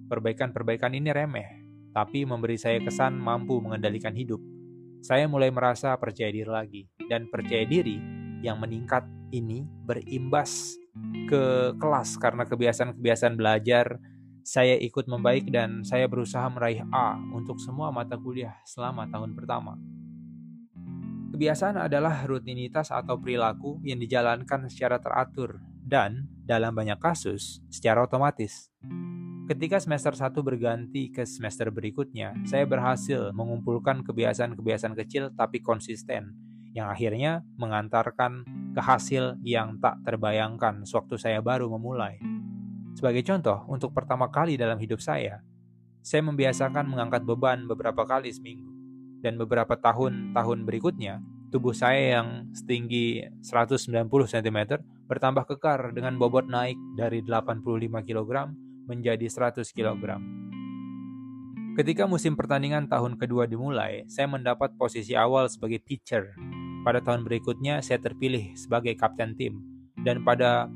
Perbaikan-perbaikan 0.08 0.96
ini 0.96 1.12
remeh, 1.12 1.50
tapi 1.92 2.24
memberi 2.24 2.56
saya 2.56 2.80
kesan 2.80 3.20
mampu 3.20 3.60
mengendalikan 3.60 4.16
hidup. 4.16 4.40
Saya 5.04 5.28
mulai 5.28 5.52
merasa 5.52 5.92
percaya 6.00 6.32
diri 6.32 6.48
lagi, 6.48 6.82
dan 7.12 7.28
percaya 7.28 7.68
diri 7.68 8.00
yang 8.40 8.62
meningkat 8.64 9.04
ini 9.36 9.68
berimbas 9.84 10.80
ke 11.28 11.74
kelas 11.82 12.16
karena 12.22 12.46
kebiasaan-kebiasaan 12.46 13.36
belajar 13.36 13.98
saya 14.44 14.76
ikut 14.76 15.08
membaik 15.08 15.48
dan 15.50 15.88
saya 15.88 16.06
berusaha 16.12 16.46
meraih 16.52 16.84
A 16.92 17.16
untuk 17.32 17.58
semua 17.64 17.90
mata 17.90 18.20
kuliah 18.20 18.60
selama 18.68 19.08
tahun 19.08 19.34
pertama. 19.34 19.80
Kebiasaan 21.34 21.82
adalah 21.82 22.28
rutinitas 22.30 22.94
atau 22.94 23.18
perilaku 23.18 23.82
yang 23.82 23.98
dijalankan 23.98 24.70
secara 24.70 25.02
teratur 25.02 25.58
dan, 25.82 26.30
dalam 26.46 26.78
banyak 26.78 27.02
kasus, 27.02 27.64
secara 27.74 28.06
otomatis. 28.06 28.70
Ketika 29.50 29.82
semester 29.82 30.14
1 30.16 30.30
berganti 30.40 31.12
ke 31.12 31.28
semester 31.28 31.68
berikutnya, 31.74 32.38
saya 32.48 32.64
berhasil 32.64 33.34
mengumpulkan 33.34 34.06
kebiasaan-kebiasaan 34.06 34.96
kecil 34.96 35.34
tapi 35.36 35.60
konsisten, 35.60 36.38
yang 36.72 36.88
akhirnya 36.88 37.44
mengantarkan 37.58 38.48
ke 38.74 38.82
hasil 38.82 39.38
yang 39.46 39.78
tak 39.84 40.00
terbayangkan 40.06 40.88
sewaktu 40.88 41.20
saya 41.20 41.44
baru 41.44 41.70
memulai. 41.70 42.33
Sebagai 42.94 43.26
contoh, 43.26 43.66
untuk 43.70 43.92
pertama 43.94 44.30
kali 44.30 44.58
dalam 44.58 44.78
hidup 44.78 45.02
saya, 45.02 45.42
saya 46.04 46.22
membiasakan 46.22 46.86
mengangkat 46.86 47.26
beban 47.26 47.66
beberapa 47.66 48.06
kali 48.06 48.30
seminggu. 48.30 48.70
Dan 49.24 49.40
beberapa 49.40 49.80
tahun-tahun 49.80 50.68
berikutnya, 50.68 51.24
tubuh 51.48 51.72
saya 51.72 52.20
yang 52.20 52.52
setinggi 52.52 53.24
190 53.40 53.88
cm 54.10 54.60
bertambah 55.08 55.48
kekar 55.56 55.96
dengan 55.96 56.20
bobot 56.20 56.46
naik 56.46 56.76
dari 57.00 57.24
85 57.24 58.04
kg 58.04 58.52
menjadi 58.84 59.26
100 59.26 59.64
kg. 59.72 60.20
Ketika 61.74 62.06
musim 62.06 62.38
pertandingan 62.38 62.86
tahun 62.86 63.18
kedua 63.18 63.50
dimulai, 63.50 64.06
saya 64.06 64.30
mendapat 64.30 64.78
posisi 64.78 65.18
awal 65.18 65.50
sebagai 65.50 65.82
pitcher. 65.82 66.38
Pada 66.86 67.02
tahun 67.02 67.26
berikutnya, 67.26 67.82
saya 67.82 67.98
terpilih 67.98 68.54
sebagai 68.54 68.94
kapten 68.94 69.34
tim. 69.34 69.58
Dan 69.98 70.22
pada 70.22 70.70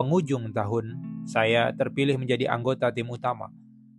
penghujung 0.00 0.50
tahun 0.56 1.09
saya 1.30 1.70
terpilih 1.70 2.18
menjadi 2.18 2.50
anggota 2.50 2.90
tim 2.90 3.06
utama. 3.06 3.46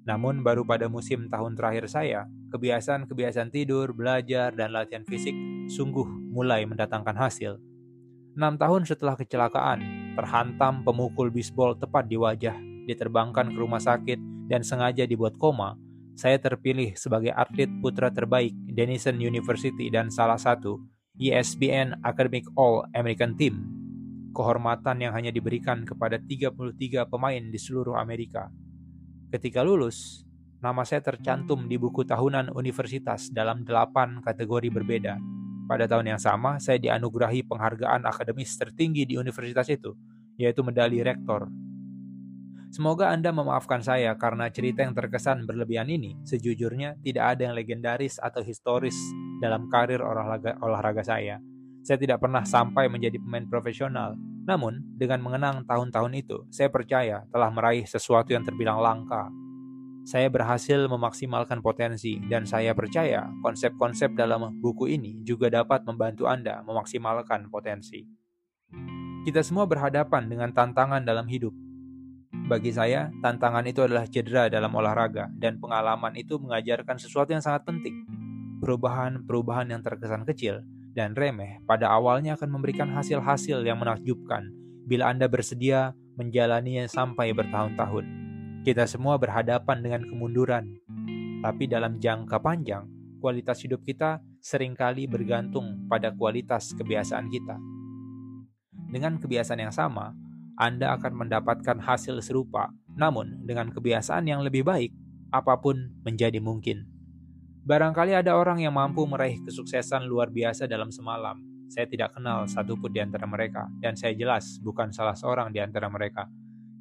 Namun 0.04 0.44
baru 0.44 0.68
pada 0.68 0.92
musim 0.92 1.32
tahun 1.32 1.56
terakhir 1.56 1.88
saya, 1.88 2.28
kebiasaan-kebiasaan 2.52 3.48
tidur, 3.56 3.96
belajar, 3.96 4.52
dan 4.52 4.76
latihan 4.76 5.08
fisik 5.08 5.34
sungguh 5.72 6.04
mulai 6.36 6.68
mendatangkan 6.68 7.16
hasil. 7.16 7.56
Enam 8.36 8.60
tahun 8.60 8.84
setelah 8.84 9.16
kecelakaan, 9.16 9.80
terhantam 10.20 10.84
pemukul 10.84 11.32
bisbol 11.32 11.80
tepat 11.80 12.12
di 12.12 12.20
wajah, 12.20 12.60
diterbangkan 12.92 13.56
ke 13.56 13.58
rumah 13.60 13.80
sakit, 13.80 14.20
dan 14.52 14.68
sengaja 14.68 15.08
dibuat 15.08 15.40
koma, 15.40 15.80
saya 16.20 16.36
terpilih 16.36 16.92
sebagai 17.00 17.32
atlet 17.32 17.72
putra 17.80 18.12
terbaik 18.12 18.52
Denison 18.68 19.16
University 19.16 19.88
dan 19.88 20.12
salah 20.12 20.36
satu 20.36 20.76
ESPN 21.16 22.04
Academic 22.04 22.44
All-American 22.60 23.40
Team 23.40 23.81
kehormatan 24.32 25.04
yang 25.04 25.14
hanya 25.14 25.30
diberikan 25.30 25.84
kepada 25.84 26.18
33 26.18 27.08
pemain 27.08 27.44
di 27.44 27.60
seluruh 27.60 28.00
Amerika. 28.00 28.52
Ketika 29.32 29.64
lulus, 29.64 30.28
nama 30.60 30.84
saya 30.84 31.00
tercantum 31.00 31.68
di 31.68 31.80
buku 31.80 32.04
tahunan 32.04 32.52
universitas 32.52 33.32
dalam 33.32 33.64
delapan 33.64 34.20
kategori 34.20 34.68
berbeda. 34.72 35.16
Pada 35.72 35.88
tahun 35.88 36.18
yang 36.18 36.22
sama, 36.22 36.60
saya 36.60 36.82
dianugerahi 36.84 37.48
penghargaan 37.48 38.04
akademis 38.04 38.60
tertinggi 38.60 39.08
di 39.08 39.16
universitas 39.16 39.72
itu, 39.72 39.96
yaitu 40.36 40.60
medali 40.68 41.00
rektor. 41.00 41.48
Semoga 42.72 43.12
Anda 43.12 43.36
memaafkan 43.36 43.84
saya 43.84 44.16
karena 44.16 44.48
cerita 44.48 44.80
yang 44.80 44.96
terkesan 44.96 45.44
berlebihan 45.44 45.92
ini 45.92 46.16
sejujurnya 46.24 47.04
tidak 47.04 47.36
ada 47.36 47.52
yang 47.52 47.56
legendaris 47.56 48.16
atau 48.16 48.40
historis 48.40 48.96
dalam 49.44 49.68
karir 49.68 50.00
olahraga, 50.00 50.56
olahraga 50.64 51.04
saya. 51.04 51.44
Saya 51.82 51.98
tidak 51.98 52.22
pernah 52.22 52.46
sampai 52.46 52.86
menjadi 52.86 53.18
pemain 53.18 53.46
profesional. 53.50 54.14
Namun, 54.46 54.86
dengan 54.98 55.18
mengenang 55.22 55.66
tahun-tahun 55.66 56.14
itu, 56.14 56.46
saya 56.54 56.70
percaya 56.70 57.26
telah 57.34 57.50
meraih 57.50 57.86
sesuatu 57.86 58.34
yang 58.34 58.46
terbilang 58.46 58.78
langka. 58.78 59.34
Saya 60.06 60.30
berhasil 60.34 60.90
memaksimalkan 60.90 61.62
potensi, 61.62 62.22
dan 62.26 62.46
saya 62.46 62.74
percaya 62.74 63.30
konsep-konsep 63.46 64.14
dalam 64.18 64.62
buku 64.62 64.94
ini 64.94 65.22
juga 65.22 65.50
dapat 65.50 65.86
membantu 65.86 66.26
Anda 66.26 66.66
memaksimalkan 66.66 67.50
potensi. 67.54 68.06
Kita 69.22 69.46
semua 69.46 69.70
berhadapan 69.70 70.26
dengan 70.26 70.50
tantangan 70.54 71.06
dalam 71.06 71.30
hidup. 71.30 71.54
Bagi 72.50 72.74
saya, 72.74 73.14
tantangan 73.22 73.62
itu 73.70 73.86
adalah 73.86 74.10
cedera 74.10 74.50
dalam 74.50 74.74
olahraga, 74.74 75.30
dan 75.38 75.62
pengalaman 75.62 76.18
itu 76.18 76.42
mengajarkan 76.42 76.98
sesuatu 76.98 77.30
yang 77.34 77.42
sangat 77.46 77.66
penting. 77.66 78.02
Perubahan-perubahan 78.62 79.70
yang 79.70 79.82
terkesan 79.86 80.26
kecil 80.26 80.66
dan 80.92 81.16
remeh 81.16 81.64
pada 81.64 81.88
awalnya 81.92 82.36
akan 82.36 82.60
memberikan 82.60 82.92
hasil-hasil 82.92 83.64
yang 83.64 83.80
menakjubkan 83.80 84.52
bila 84.86 85.12
Anda 85.12 85.32
bersedia 85.32 85.96
menjalaninya 86.20 86.86
sampai 86.88 87.32
bertahun-tahun. 87.32 88.06
Kita 88.62 88.86
semua 88.86 89.18
berhadapan 89.18 89.82
dengan 89.82 90.06
kemunduran, 90.06 90.78
tapi 91.42 91.66
dalam 91.66 91.98
jangka 91.98 92.38
panjang, 92.38 92.86
kualitas 93.18 93.58
hidup 93.66 93.82
kita 93.82 94.22
sering 94.38 94.78
kali 94.78 95.10
bergantung 95.10 95.90
pada 95.90 96.14
kualitas 96.14 96.74
kebiasaan 96.78 97.26
kita. 97.32 97.58
Dengan 98.92 99.18
kebiasaan 99.18 99.62
yang 99.66 99.74
sama, 99.74 100.14
Anda 100.60 100.94
akan 101.00 101.26
mendapatkan 101.26 101.82
hasil 101.82 102.22
serupa, 102.22 102.70
namun 102.94 103.42
dengan 103.48 103.74
kebiasaan 103.74 104.30
yang 104.30 104.46
lebih 104.46 104.62
baik, 104.68 104.94
apa 105.32 105.58
pun 105.58 105.96
menjadi 106.04 106.38
mungkin. 106.38 106.86
Barangkali 107.62 108.18
ada 108.18 108.34
orang 108.34 108.58
yang 108.58 108.74
mampu 108.74 109.06
meraih 109.06 109.38
kesuksesan 109.46 110.10
luar 110.10 110.34
biasa 110.34 110.66
dalam 110.66 110.90
semalam. 110.90 111.38
Saya 111.70 111.86
tidak 111.86 112.18
kenal 112.18 112.50
satupun 112.50 112.90
di 112.90 112.98
antara 112.98 113.30
mereka, 113.30 113.70
dan 113.78 113.94
saya 113.94 114.18
jelas 114.18 114.58
bukan 114.66 114.90
salah 114.90 115.14
seorang 115.14 115.54
di 115.54 115.62
antara 115.62 115.86
mereka. 115.86 116.26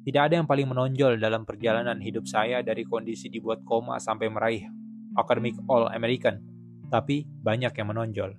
Tidak 0.01 0.17
ada 0.17 0.41
yang 0.41 0.49
paling 0.49 0.65
menonjol 0.65 1.21
dalam 1.21 1.45
perjalanan 1.45 2.01
hidup 2.01 2.25
saya 2.25 2.65
dari 2.65 2.81
kondisi 2.81 3.29
dibuat 3.29 3.61
koma 3.61 4.01
sampai 4.01 4.33
meraih 4.33 4.65
Academic 5.13 5.53
All 5.69 5.85
American, 5.93 6.41
tapi 6.89 7.29
banyak 7.29 7.77
yang 7.77 7.87
menonjol. 7.93 8.31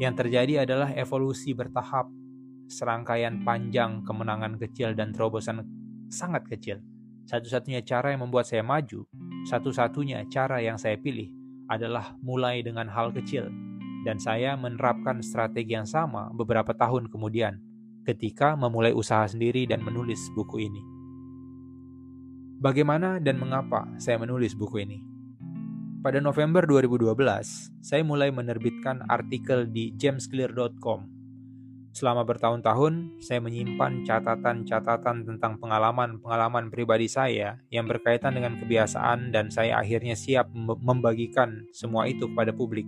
Yang 0.00 0.14
terjadi 0.24 0.64
adalah 0.64 0.96
evolusi 0.96 1.52
bertahap, 1.52 2.08
serangkaian 2.72 3.44
panjang 3.44 4.00
kemenangan 4.00 4.56
kecil 4.56 4.96
dan 4.96 5.12
terobosan 5.12 5.60
sangat 6.08 6.48
kecil. 6.48 6.80
Satu-satunya 7.28 7.84
cara 7.84 8.16
yang 8.16 8.24
membuat 8.24 8.48
saya 8.48 8.64
maju, 8.64 9.04
satu-satunya 9.46 10.26
cara 10.26 10.58
yang 10.58 10.74
saya 10.74 10.98
pilih 10.98 11.30
adalah 11.70 12.18
mulai 12.18 12.66
dengan 12.66 12.90
hal 12.90 13.14
kecil, 13.14 13.46
dan 14.02 14.18
saya 14.18 14.58
menerapkan 14.58 15.22
strategi 15.22 15.78
yang 15.78 15.86
sama 15.86 16.34
beberapa 16.34 16.74
tahun 16.74 17.06
kemudian 17.06 17.62
ketika 18.06 18.54
memulai 18.54 18.94
usaha 18.94 19.26
sendiri 19.26 19.66
dan 19.66 19.82
menulis 19.82 20.18
buku 20.34 20.66
ini. 20.66 20.82
Bagaimana 22.62 23.22
dan 23.22 23.38
mengapa 23.38 23.86
saya 23.98 24.18
menulis 24.18 24.54
buku 24.54 24.82
ini? 24.82 24.98
Pada 26.06 26.22
November 26.22 26.62
2012, 26.62 27.18
saya 27.82 28.02
mulai 28.06 28.30
menerbitkan 28.30 29.02
artikel 29.10 29.66
di 29.66 29.90
jamesclear.com. 29.98 31.15
Selama 31.96 32.28
bertahun-tahun, 32.28 33.24
saya 33.24 33.40
menyimpan 33.40 34.04
catatan-catatan 34.04 35.24
tentang 35.24 35.56
pengalaman-pengalaman 35.56 36.68
pribadi 36.68 37.08
saya 37.08 37.56
yang 37.72 37.88
berkaitan 37.88 38.36
dengan 38.36 38.60
kebiasaan 38.60 39.32
dan 39.32 39.48
saya 39.48 39.80
akhirnya 39.80 40.12
siap 40.12 40.52
membagikan 40.60 41.64
semua 41.72 42.04
itu 42.04 42.28
kepada 42.28 42.52
publik. 42.52 42.84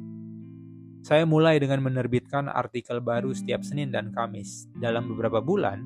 Saya 1.00 1.25
mulai 1.25 1.57
dengan 1.57 1.81
menerbitkan 1.88 2.53
artikel 2.53 3.00
baru 3.00 3.33
setiap 3.33 3.65
Senin 3.65 3.88
dan 3.88 4.12
Kamis. 4.12 4.69
Dalam 4.77 5.09
beberapa 5.09 5.41
bulan, 5.41 5.81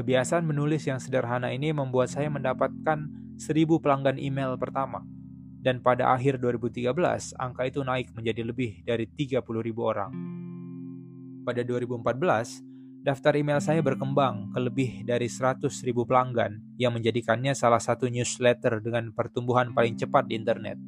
kebiasaan 0.00 0.48
menulis 0.48 0.88
yang 0.88 0.96
sederhana 1.04 1.52
ini 1.52 1.76
membuat 1.76 2.08
saya 2.08 2.32
mendapatkan 2.32 3.12
seribu 3.36 3.76
pelanggan 3.76 4.16
email 4.16 4.56
pertama– 4.56 5.04
dan 5.62 5.78
pada 5.78 6.10
akhir 6.10 6.42
2013 6.42 6.90
angka 7.38 7.62
itu 7.70 7.86
naik 7.86 8.10
menjadi 8.18 8.42
lebih 8.42 8.82
dari 8.82 9.06
30 9.06 9.46
ribu 9.62 9.86
orang. 9.86 10.41
Pada 11.42 11.66
2014, 11.66 12.62
daftar 13.02 13.34
email 13.34 13.58
saya 13.58 13.82
berkembang 13.82 14.54
ke 14.54 14.62
lebih 14.62 14.90
dari 15.02 15.26
100 15.26 15.66
ribu 15.82 16.06
pelanggan 16.06 16.62
yang 16.78 16.94
menjadikannya 16.94 17.50
salah 17.50 17.82
satu 17.82 18.06
newsletter 18.06 18.78
dengan 18.78 19.10
pertumbuhan 19.10 19.74
paling 19.74 19.98
cepat 19.98 20.30
di 20.30 20.38
internet. 20.38 20.78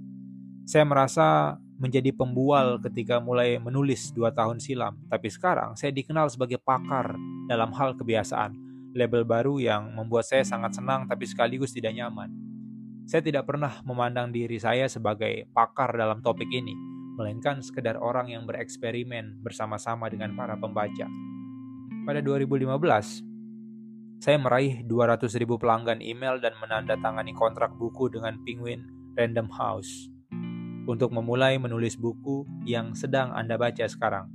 Saya 0.62 0.86
merasa 0.86 1.58
menjadi 1.74 2.14
pembual 2.14 2.78
ketika 2.78 3.18
mulai 3.18 3.58
menulis 3.58 4.14
dua 4.14 4.30
tahun 4.30 4.62
silam, 4.62 4.94
tapi 5.10 5.26
sekarang 5.26 5.74
saya 5.74 5.90
dikenal 5.90 6.30
sebagai 6.30 6.62
pakar 6.62 7.18
dalam 7.50 7.74
hal 7.74 7.98
kebiasaan, 7.98 8.54
label 8.94 9.26
baru 9.26 9.58
yang 9.58 9.90
membuat 9.90 10.22
saya 10.22 10.46
sangat 10.46 10.78
senang 10.78 11.10
tapi 11.10 11.26
sekaligus 11.26 11.74
tidak 11.74 11.98
nyaman. 11.98 12.30
Saya 13.10 13.26
tidak 13.26 13.50
pernah 13.50 13.82
memandang 13.82 14.30
diri 14.30 14.56
saya 14.62 14.86
sebagai 14.86 15.50
pakar 15.50 15.98
dalam 15.98 16.22
topik 16.22 16.46
ini, 16.46 16.93
melainkan 17.14 17.62
sekedar 17.62 17.96
orang 17.98 18.30
yang 18.30 18.44
bereksperimen 18.44 19.40
bersama-sama 19.40 20.10
dengan 20.10 20.34
para 20.34 20.58
pembaca. 20.58 21.06
Pada 22.04 22.20
2015, 22.20 23.22
saya 24.20 24.38
meraih 24.38 24.84
200 24.84 25.40
ribu 25.40 25.56
pelanggan 25.56 26.02
email 26.02 26.42
dan 26.42 26.52
menandatangani 26.60 27.32
kontrak 27.32 27.72
buku 27.78 28.12
dengan 28.12 28.36
Penguin 28.42 28.84
Random 29.14 29.48
House 29.54 30.10
untuk 30.84 31.14
memulai 31.14 31.56
menulis 31.56 31.96
buku 31.96 32.44
yang 32.68 32.92
sedang 32.92 33.32
Anda 33.32 33.56
baca 33.56 33.88
sekarang. 33.88 34.28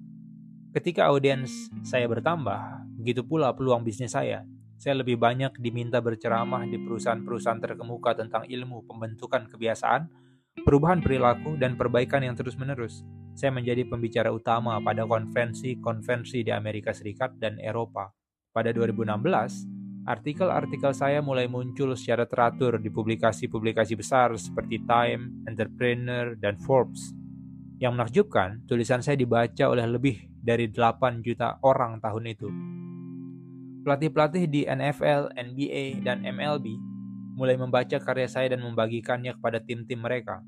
Ketika 0.73 1.11
audiens 1.11 1.69
saya 1.85 2.09
bertambah, 2.09 2.89
begitu 2.97 3.21
pula 3.21 3.53
peluang 3.53 3.85
bisnis 3.85 4.17
saya 4.17 4.41
saya 4.79 4.95
lebih 4.95 5.19
banyak 5.19 5.59
diminta 5.59 5.99
berceramah 5.99 6.63
di 6.63 6.79
perusahaan-perusahaan 6.79 7.59
terkemuka 7.59 8.15
tentang 8.15 8.47
ilmu 8.47 8.87
pembentukan 8.87 9.51
kebiasaan, 9.51 10.07
perubahan 10.63 10.99
perilaku, 10.99 11.55
dan 11.55 11.75
perbaikan 11.79 12.23
yang 12.23 12.35
terus-menerus. 12.35 13.03
Saya 13.35 13.55
menjadi 13.55 13.87
pembicara 13.87 14.33
utama 14.33 14.75
pada 14.83 15.07
konferensi-konferensi 15.07 16.43
di 16.43 16.51
Amerika 16.51 16.91
Serikat 16.91 17.37
dan 17.39 17.55
Eropa. 17.61 18.11
Pada 18.51 18.73
2016, 18.73 19.23
artikel-artikel 20.03 20.91
saya 20.91 21.21
mulai 21.21 21.45
muncul 21.45 21.95
secara 21.95 22.25
teratur 22.25 22.81
di 22.81 22.91
publikasi-publikasi 22.91 23.93
besar 23.95 24.33
seperti 24.35 24.83
Time, 24.83 25.45
Entrepreneur, 25.45 26.33
dan 26.35 26.59
Forbes. 26.59 27.13
Yang 27.79 27.91
menakjubkan, 27.95 28.49
tulisan 28.67 28.99
saya 28.99 29.15
dibaca 29.15 29.65
oleh 29.71 29.87
lebih 29.87 30.27
dari 30.35 30.67
8 30.67 31.23
juta 31.23 31.61
orang 31.63 32.03
tahun 32.03 32.23
itu. 32.27 32.49
Pelatih-pelatih 33.87 34.43
di 34.51 34.67
NFL, 34.67 35.31
NBA, 35.37 36.03
dan 36.03 36.27
MLB 36.27 36.88
mulai 37.39 37.56
membaca 37.56 37.95
karya 37.95 38.28
saya 38.28 38.52
dan 38.52 38.60
membagikannya 38.60 39.39
kepada 39.39 39.63
tim-tim 39.63 40.04
mereka. 40.04 40.43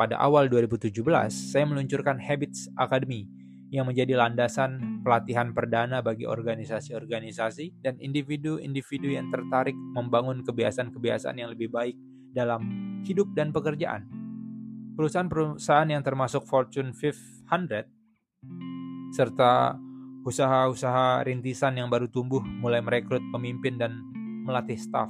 Pada 0.00 0.16
awal 0.16 0.48
2017, 0.48 0.96
saya 1.28 1.68
meluncurkan 1.68 2.16
Habits 2.16 2.72
Academy 2.80 3.28
yang 3.68 3.84
menjadi 3.84 4.16
landasan 4.16 5.04
pelatihan 5.04 5.52
perdana 5.52 6.00
bagi 6.00 6.24
organisasi-organisasi 6.24 7.84
dan 7.84 8.00
individu-individu 8.00 9.12
yang 9.12 9.28
tertarik 9.28 9.76
membangun 9.76 10.40
kebiasaan-kebiasaan 10.40 11.36
yang 11.36 11.52
lebih 11.52 11.68
baik 11.68 12.00
dalam 12.32 12.64
hidup 13.04 13.28
dan 13.36 13.52
pekerjaan. 13.52 14.08
Perusahaan-perusahaan 14.96 15.92
yang 15.92 16.00
termasuk 16.00 16.48
Fortune 16.48 16.96
500 16.96 19.12
serta 19.12 19.76
Usaha-usaha 20.20 21.24
rintisan 21.24 21.80
yang 21.80 21.88
baru 21.88 22.04
tumbuh 22.04 22.44
mulai 22.44 22.84
merekrut 22.84 23.24
pemimpin 23.32 23.80
dan 23.80 24.04
melatih 24.44 24.76
staf. 24.76 25.08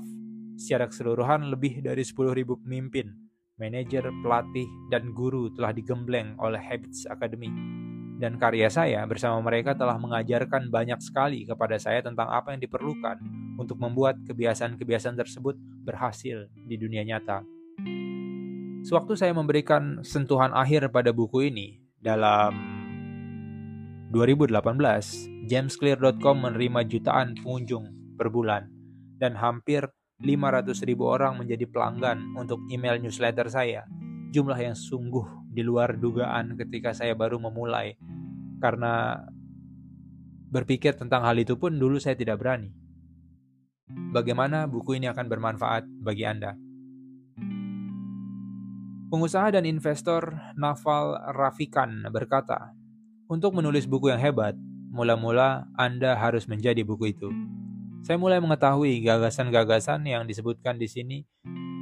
Secara 0.61 0.93
keseluruhan 0.93 1.49
lebih 1.49 1.81
dari 1.81 2.05
10.000 2.05 2.37
pemimpin, 2.61 3.09
manajer, 3.57 4.05
pelatih, 4.21 4.69
dan 4.93 5.17
guru 5.17 5.49
telah 5.57 5.73
digembleng 5.73 6.37
oleh 6.37 6.61
Habits 6.61 7.09
Academy. 7.09 7.49
Dan 8.21 8.37
karya 8.37 8.69
saya 8.69 9.01
bersama 9.09 9.41
mereka 9.41 9.73
telah 9.73 9.97
mengajarkan 9.97 10.69
banyak 10.69 11.01
sekali 11.01 11.49
kepada 11.49 11.81
saya 11.81 12.05
tentang 12.05 12.29
apa 12.29 12.53
yang 12.53 12.61
diperlukan 12.61 13.17
untuk 13.57 13.81
membuat 13.81 14.21
kebiasaan-kebiasaan 14.29 15.17
tersebut 15.17 15.57
berhasil 15.81 16.45
di 16.53 16.77
dunia 16.77 17.09
nyata. 17.09 17.41
Sewaktu 18.85 19.17
saya 19.17 19.33
memberikan 19.33 20.05
sentuhan 20.05 20.53
akhir 20.53 20.93
pada 20.93 21.17
buku 21.17 21.49
ini 21.49 21.81
dalam 21.97 22.53
2018, 24.13 24.61
jamesclear.com 25.49 26.37
menerima 26.37 26.81
jutaan 26.85 27.33
pengunjung 27.41 28.17
per 28.21 28.29
bulan 28.29 28.69
dan 29.17 29.37
hampir 29.41 29.89
500 30.21 30.85
ribu 30.85 31.09
orang 31.09 31.41
menjadi 31.41 31.65
pelanggan 31.65 32.37
untuk 32.37 32.61
email 32.69 33.01
newsletter 33.01 33.49
saya. 33.49 33.89
Jumlah 34.31 34.61
yang 34.61 34.77
sungguh 34.77 35.49
di 35.49 35.65
luar 35.65 35.97
dugaan 35.97 36.55
ketika 36.61 36.93
saya 36.93 37.17
baru 37.17 37.41
memulai. 37.41 37.97
Karena 38.61 39.17
berpikir 40.53 40.95
tentang 40.95 41.25
hal 41.25 41.41
itu 41.41 41.57
pun 41.57 41.73
dulu 41.75 41.97
saya 41.97 42.15
tidak 42.15 42.37
berani. 42.39 42.71
Bagaimana 43.91 44.71
buku 44.71 45.01
ini 45.01 45.11
akan 45.11 45.27
bermanfaat 45.27 45.89
bagi 46.05 46.23
Anda? 46.29 46.55
Pengusaha 49.11 49.59
dan 49.59 49.67
investor 49.67 50.39
Naval 50.55 51.19
Rafikan 51.35 52.07
berkata, 52.15 52.71
untuk 53.27 53.59
menulis 53.59 53.83
buku 53.91 54.07
yang 54.15 54.23
hebat, 54.23 54.55
mula-mula 54.95 55.67
Anda 55.75 56.15
harus 56.15 56.47
menjadi 56.47 56.87
buku 56.87 57.11
itu. 57.11 57.31
Saya 58.01 58.17
mulai 58.17 58.41
mengetahui 58.41 59.05
gagasan-gagasan 59.05 60.01
yang 60.09 60.25
disebutkan 60.25 60.81
di 60.81 60.89
sini 60.89 61.19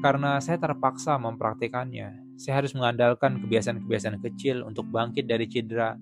karena 0.02 0.42
saya 0.42 0.58
terpaksa 0.58 1.14
mempraktikannya. 1.14 2.38
Saya 2.38 2.58
harus 2.58 2.74
mengandalkan 2.74 3.38
kebiasaan-kebiasaan 3.42 4.18
kecil 4.22 4.66
untuk 4.66 4.90
bangkit 4.90 5.30
dari 5.30 5.46
cedera, 5.46 5.94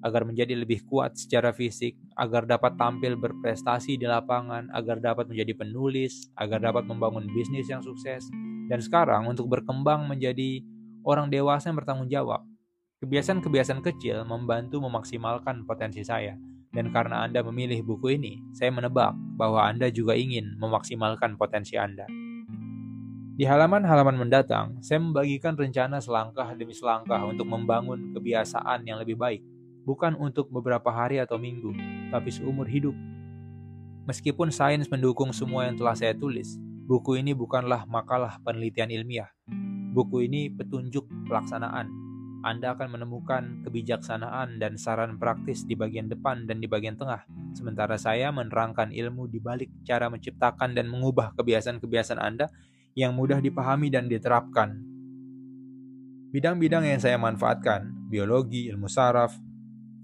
agar 0.00 0.26
menjadi 0.26 0.58
lebih 0.58 0.86
kuat 0.90 1.14
secara 1.14 1.54
fisik, 1.54 1.94
agar 2.18 2.50
dapat 2.50 2.74
tampil 2.74 3.14
berprestasi 3.14 3.94
di 3.94 4.06
lapangan, 4.10 4.70
agar 4.74 4.98
dapat 4.98 5.30
menjadi 5.30 5.52
penulis, 5.54 6.30
agar 6.34 6.58
dapat 6.58 6.86
membangun 6.90 7.30
bisnis 7.30 7.70
yang 7.70 7.82
sukses, 7.82 8.26
dan 8.66 8.80
sekarang 8.82 9.28
untuk 9.30 9.46
berkembang 9.46 10.06
menjadi 10.08 10.62
orang 11.06 11.30
dewasa 11.30 11.70
yang 11.70 11.78
bertanggung 11.78 12.10
jawab. 12.10 12.42
Kebiasaan-kebiasaan 13.00 13.80
kecil 13.86 14.26
membantu 14.26 14.82
memaksimalkan 14.82 15.64
potensi 15.64 16.04
saya, 16.04 16.36
dan 16.70 16.94
karena 16.94 17.26
Anda 17.26 17.42
memilih 17.42 17.82
buku 17.82 18.14
ini, 18.14 18.42
saya 18.54 18.70
menebak 18.70 19.14
bahwa 19.34 19.66
Anda 19.66 19.90
juga 19.90 20.14
ingin 20.14 20.54
memaksimalkan 20.58 21.34
potensi 21.34 21.74
Anda. 21.74 22.06
Di 23.40 23.48
halaman-halaman 23.48 24.20
mendatang, 24.20 24.78
saya 24.84 25.00
membagikan 25.00 25.56
rencana 25.56 25.98
selangkah 25.98 26.52
demi 26.54 26.76
selangkah 26.76 27.24
untuk 27.24 27.48
membangun 27.48 28.12
kebiasaan 28.14 28.84
yang 28.84 29.00
lebih 29.00 29.16
baik, 29.16 29.40
bukan 29.82 30.14
untuk 30.14 30.52
beberapa 30.52 30.92
hari 30.92 31.18
atau 31.18 31.40
minggu, 31.40 31.72
tapi 32.12 32.30
seumur 32.30 32.68
hidup. 32.68 32.94
Meskipun 34.04 34.52
sains 34.52 34.86
mendukung 34.92 35.32
semua 35.32 35.66
yang 35.66 35.74
telah 35.80 35.96
saya 35.96 36.12
tulis, 36.12 36.60
buku 36.86 37.18
ini 37.18 37.34
bukanlah 37.34 37.88
makalah 37.88 38.38
penelitian 38.44 38.92
ilmiah. 38.92 39.30
Buku 39.90 40.28
ini 40.28 40.52
petunjuk 40.52 41.08
pelaksanaan. 41.26 41.99
Anda 42.40 42.72
akan 42.72 42.96
menemukan 42.96 43.68
kebijaksanaan 43.68 44.56
dan 44.56 44.80
saran 44.80 45.20
praktis 45.20 45.68
di 45.68 45.76
bagian 45.76 46.08
depan 46.08 46.48
dan 46.48 46.56
di 46.56 46.64
bagian 46.64 46.96
tengah, 46.96 47.28
sementara 47.52 48.00
saya 48.00 48.32
menerangkan 48.32 48.88
ilmu 48.96 49.28
di 49.28 49.36
balik 49.44 49.68
cara 49.84 50.08
menciptakan 50.08 50.72
dan 50.72 50.88
mengubah 50.88 51.36
kebiasaan-kebiasaan 51.36 52.16
Anda 52.16 52.48
yang 52.96 53.12
mudah 53.12 53.44
dipahami 53.44 53.92
dan 53.92 54.08
diterapkan. 54.08 54.80
Bidang-bidang 56.32 56.88
yang 56.88 56.96
saya 57.02 57.20
manfaatkan, 57.20 58.08
biologi, 58.08 58.72
ilmu 58.72 58.88
saraf, 58.88 59.36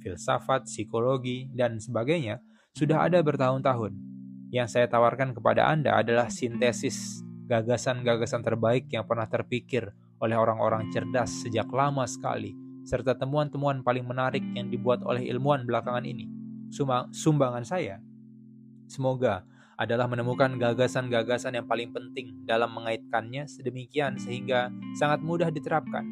filsafat, 0.04 0.68
psikologi, 0.68 1.48
dan 1.56 1.80
sebagainya, 1.80 2.44
sudah 2.76 3.08
ada 3.08 3.24
bertahun-tahun. 3.24 3.96
Yang 4.52 4.76
saya 4.76 4.86
tawarkan 4.92 5.32
kepada 5.32 5.72
Anda 5.72 5.96
adalah 5.96 6.28
sintesis 6.28 7.24
gagasan-gagasan 7.48 8.44
terbaik 8.44 8.90
yang 8.92 9.06
pernah 9.08 9.24
terpikir 9.24 9.94
oleh 10.22 10.36
orang-orang 10.36 10.88
cerdas 10.92 11.44
sejak 11.44 11.68
lama 11.72 12.04
sekali, 12.08 12.56
serta 12.86 13.18
temuan-temuan 13.18 13.82
paling 13.82 14.06
menarik 14.06 14.42
yang 14.54 14.70
dibuat 14.70 15.02
oleh 15.02 15.26
ilmuwan 15.28 15.66
belakangan 15.66 16.06
ini. 16.06 16.30
Sumbangan 17.12 17.62
saya, 17.62 18.02
semoga 18.90 19.46
adalah 19.76 20.08
menemukan 20.08 20.56
gagasan-gagasan 20.56 21.60
yang 21.60 21.66
paling 21.68 21.92
penting 21.92 22.42
dalam 22.48 22.72
mengaitkannya 22.72 23.44
sedemikian 23.44 24.16
sehingga 24.16 24.72
sangat 24.96 25.20
mudah 25.20 25.52
diterapkan. 25.52 26.04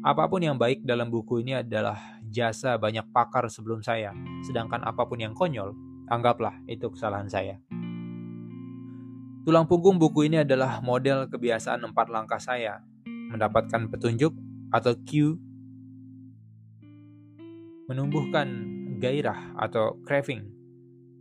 Apa 0.00 0.24
pun 0.32 0.40
yang 0.40 0.56
baik 0.56 0.80
dalam 0.88 1.12
buku 1.12 1.44
ini 1.44 1.60
adalah 1.60 2.00
jasa 2.32 2.80
banyak 2.80 3.04
pakar 3.12 3.44
sebelum 3.52 3.84
saya, 3.84 4.16
sedangkan 4.48 4.80
apa 4.80 5.04
pun 5.04 5.20
yang 5.20 5.36
konyol, 5.36 5.76
anggaplah 6.08 6.56
itu 6.64 6.88
kesalahan 6.88 7.28
saya. 7.28 7.60
Tulang 9.44 9.68
punggung 9.68 10.00
buku 10.00 10.28
ini 10.32 10.40
adalah 10.40 10.80
model 10.80 11.28
kebiasaan 11.28 11.84
empat 11.92 12.08
langkah 12.08 12.40
saya, 12.40 12.80
mendapatkan 13.30 13.86
petunjuk 13.86 14.34
atau 14.74 14.92
cue, 15.06 15.38
menumbuhkan 17.86 18.48
gairah 18.98 19.54
atau 19.58 19.98
craving, 20.02 20.46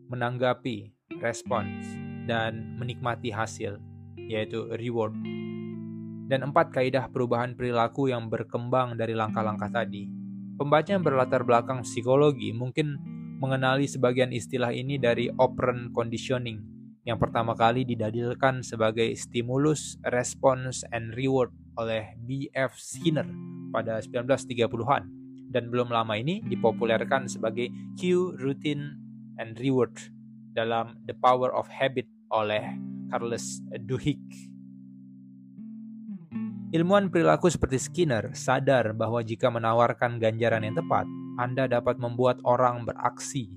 menanggapi 0.10 0.94
respons, 1.22 1.86
dan 2.26 2.78
menikmati 2.78 3.30
hasil, 3.30 3.78
yaitu 4.18 4.66
reward. 4.78 5.14
Dan 6.30 6.46
empat 6.46 6.70
kaidah 6.70 7.10
perubahan 7.10 7.58
perilaku 7.58 8.14
yang 8.14 8.30
berkembang 8.30 8.94
dari 8.94 9.18
langkah-langkah 9.18 9.74
tadi. 9.74 10.06
Pembaca 10.60 10.90
yang 10.94 11.02
berlatar 11.02 11.42
belakang 11.42 11.82
psikologi 11.82 12.54
mungkin 12.54 13.02
mengenali 13.42 13.90
sebagian 13.90 14.30
istilah 14.30 14.70
ini 14.70 15.02
dari 15.02 15.32
operant 15.40 15.90
conditioning, 15.96 16.62
yang 17.08 17.18
pertama 17.18 17.58
kali 17.58 17.88
didadilkan 17.88 18.62
sebagai 18.62 19.10
stimulus, 19.18 19.98
response, 20.14 20.86
and 20.94 21.16
reward 21.18 21.50
oleh 21.80 22.20
B.F. 22.20 22.76
Skinner 22.76 23.26
pada 23.72 24.04
1930-an 24.04 25.08
dan 25.50 25.72
belum 25.72 25.90
lama 25.90 26.14
ini 26.20 26.44
dipopulerkan 26.44 27.32
sebagai 27.32 27.72
cue, 27.96 28.36
routine, 28.38 29.00
and 29.40 29.56
reward 29.58 29.96
dalam 30.52 31.00
The 31.08 31.16
Power 31.16 31.56
of 31.56 31.72
Habit 31.72 32.06
oleh 32.36 32.76
Charles 33.10 33.64
Duhigg. 33.88 34.22
Ilmuwan 36.70 37.10
perilaku 37.10 37.50
seperti 37.50 37.82
Skinner 37.82 38.30
sadar 38.38 38.94
bahwa 38.94 39.26
jika 39.26 39.50
menawarkan 39.50 40.22
ganjaran 40.22 40.62
yang 40.62 40.78
tepat, 40.78 41.10
Anda 41.42 41.66
dapat 41.66 41.98
membuat 41.98 42.38
orang 42.46 42.86
beraksi 42.86 43.50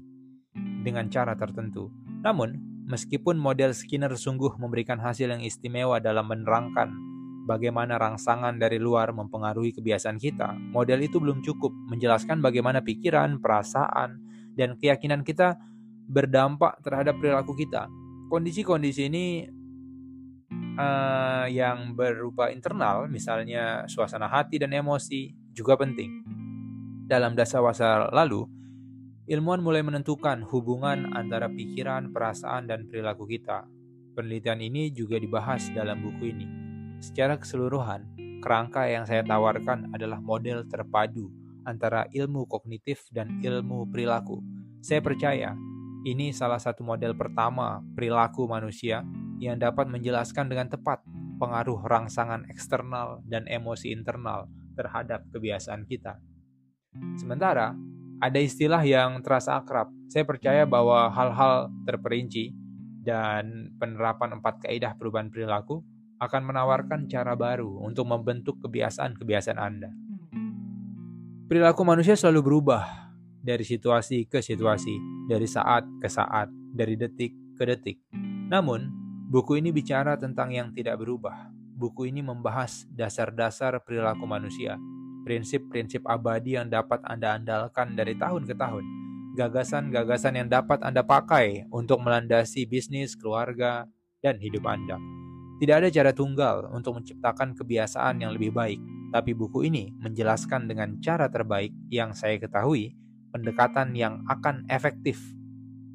dengan 0.80 1.12
cara 1.12 1.37
tertentu. 1.37 1.92
Namun, 2.24 2.56
meskipun 2.88 3.37
model 3.37 3.76
Skinner 3.76 4.16
sungguh 4.16 4.56
memberikan 4.56 4.96
hasil 4.96 5.28
yang 5.28 5.44
istimewa 5.44 6.00
dalam 6.00 6.24
menerangkan 6.24 7.12
bagaimana 7.46 7.98
rangsangan 7.98 8.57
dari 8.57 8.78
luar 8.78 9.11
mempengaruhi 9.11 9.74
kebiasaan 9.74 10.18
kita, 10.18 10.55
model 10.70 11.02
itu 11.02 11.18
belum 11.18 11.42
cukup 11.42 11.74
menjelaskan 11.90 12.38
bagaimana 12.38 12.81
pikiran, 12.81 13.42
perasaan, 13.42 14.22
dan 14.55 14.78
keyakinan 14.78 15.26
kita 15.26 15.59
berdampak 16.07 16.78
terhadap 16.85 17.18
perilaku 17.18 17.57
kita. 17.57 17.88
Kondisi-kondisi 18.31 19.12
ini 19.12 19.26
uh, 20.78 21.46
yang 21.48 21.92
berupa 21.92 22.48
internal, 22.48 23.09
misalnya 23.09 23.85
suasana 23.88 24.28
hati 24.28 24.57
dan 24.61 24.72
emosi, 24.72 25.33
juga 25.52 25.76
penting. 25.76 26.24
Dalam 27.09 27.37
dasar-wasa 27.37 28.09
lalu, 28.09 28.48
ilmuwan 29.28 29.61
mulai 29.61 29.85
menentukan 29.85 30.40
hubungan 30.48 31.12
antara 31.12 31.52
pikiran, 31.52 32.09
perasaan, 32.09 32.64
dan 32.70 32.88
perilaku 32.88 33.28
kita. 33.28 33.68
Penelitian 34.12 34.61
ini 34.61 34.92
juga 34.92 35.16
dibahas 35.20 35.68
dalam 35.72 36.00
buku 36.00 36.24
ini. 36.33 36.71
Secara 37.02 37.34
keseluruhan, 37.34 38.06
kerangka 38.38 38.86
yang 38.86 39.02
saya 39.02 39.26
tawarkan 39.26 39.90
adalah 39.90 40.22
model 40.22 40.62
terpadu 40.70 41.34
antara 41.66 42.06
ilmu 42.14 42.46
kognitif 42.46 43.10
dan 43.10 43.42
ilmu 43.42 43.90
perilaku. 43.90 44.38
Saya 44.78 45.02
percaya 45.02 45.50
ini 46.06 46.30
salah 46.30 46.62
satu 46.62 46.86
model 46.86 47.18
pertama 47.18 47.82
perilaku 47.98 48.46
manusia 48.46 49.02
yang 49.42 49.58
dapat 49.58 49.90
menjelaskan 49.90 50.46
dengan 50.46 50.70
tepat 50.70 51.02
pengaruh 51.42 51.82
rangsangan 51.82 52.46
eksternal 52.46 53.18
dan 53.26 53.50
emosi 53.50 53.90
internal 53.90 54.46
terhadap 54.78 55.26
kebiasaan 55.34 55.82
kita. 55.90 56.22
Sementara, 57.18 57.74
ada 58.22 58.38
istilah 58.38 58.78
yang 58.86 59.18
terasa 59.26 59.58
akrab. 59.58 59.90
Saya 60.06 60.22
percaya 60.22 60.62
bahwa 60.62 61.10
hal-hal 61.10 61.66
terperinci 61.82 62.54
dan 63.02 63.74
penerapan 63.82 64.38
empat 64.38 64.62
kaidah 64.62 64.94
perubahan 64.94 65.26
perilaku 65.26 65.82
akan 66.22 66.42
menawarkan 66.54 67.11
cara 67.11 67.35
baru 67.35 67.82
untuk 67.82 68.06
membentuk 68.06 68.62
kebiasaan-kebiasaan 68.62 69.58
Anda. 69.58 69.90
Perilaku 71.50 71.82
manusia 71.82 72.14
selalu 72.14 72.46
berubah 72.46 73.11
dari 73.42 73.66
situasi 73.66 74.30
ke 74.30 74.38
situasi, 74.38 75.26
dari 75.26 75.50
saat 75.50 75.82
ke 75.98 76.06
saat, 76.06 76.46
dari 76.70 76.94
detik 76.94 77.35
ke 77.58 77.66
detik. 77.66 77.98
Namun, 78.48 78.87
buku 79.26 79.58
ini 79.58 79.74
bicara 79.74 80.14
tentang 80.14 80.54
yang 80.54 80.70
tidak 80.70 81.02
berubah. 81.02 81.50
Buku 81.74 82.06
ini 82.06 82.22
membahas 82.22 82.87
dasar-dasar 82.94 83.82
perilaku 83.82 84.22
manusia, 84.22 84.78
prinsip-prinsip 85.26 86.06
abadi 86.06 86.54
yang 86.54 86.70
dapat 86.70 87.02
Anda 87.02 87.35
andalkan 87.35 87.98
dari 87.98 88.14
tahun 88.14 88.46
ke 88.46 88.54
tahun, 88.54 88.85
gagasan-gagasan 89.35 90.38
yang 90.38 90.48
dapat 90.48 90.87
Anda 90.87 91.02
pakai 91.02 91.66
untuk 91.74 91.98
melandasi 92.06 92.70
bisnis, 92.70 93.18
keluarga, 93.18 93.90
dan 94.22 94.38
hidup 94.38 94.62
Anda. 94.70 95.21
Tidak 95.62 95.79
ada 95.79 95.94
cara 95.94 96.11
tunggal 96.11 96.75
untuk 96.75 96.98
menciptakan 96.98 97.55
kebiasaan 97.55 98.18
yang 98.18 98.35
lebih 98.35 98.51
baik, 98.51 98.83
tapi 99.14 99.31
buku 99.31 99.70
ini 99.70 99.94
menjelaskan 100.03 100.66
dengan 100.66 100.98
cara 100.98 101.31
terbaik 101.31 101.70
yang 101.87 102.11
saya 102.18 102.35
ketahui 102.35 102.98
pendekatan 103.31 103.94
yang 103.94 104.27
akan 104.27 104.66
efektif. 104.66 105.22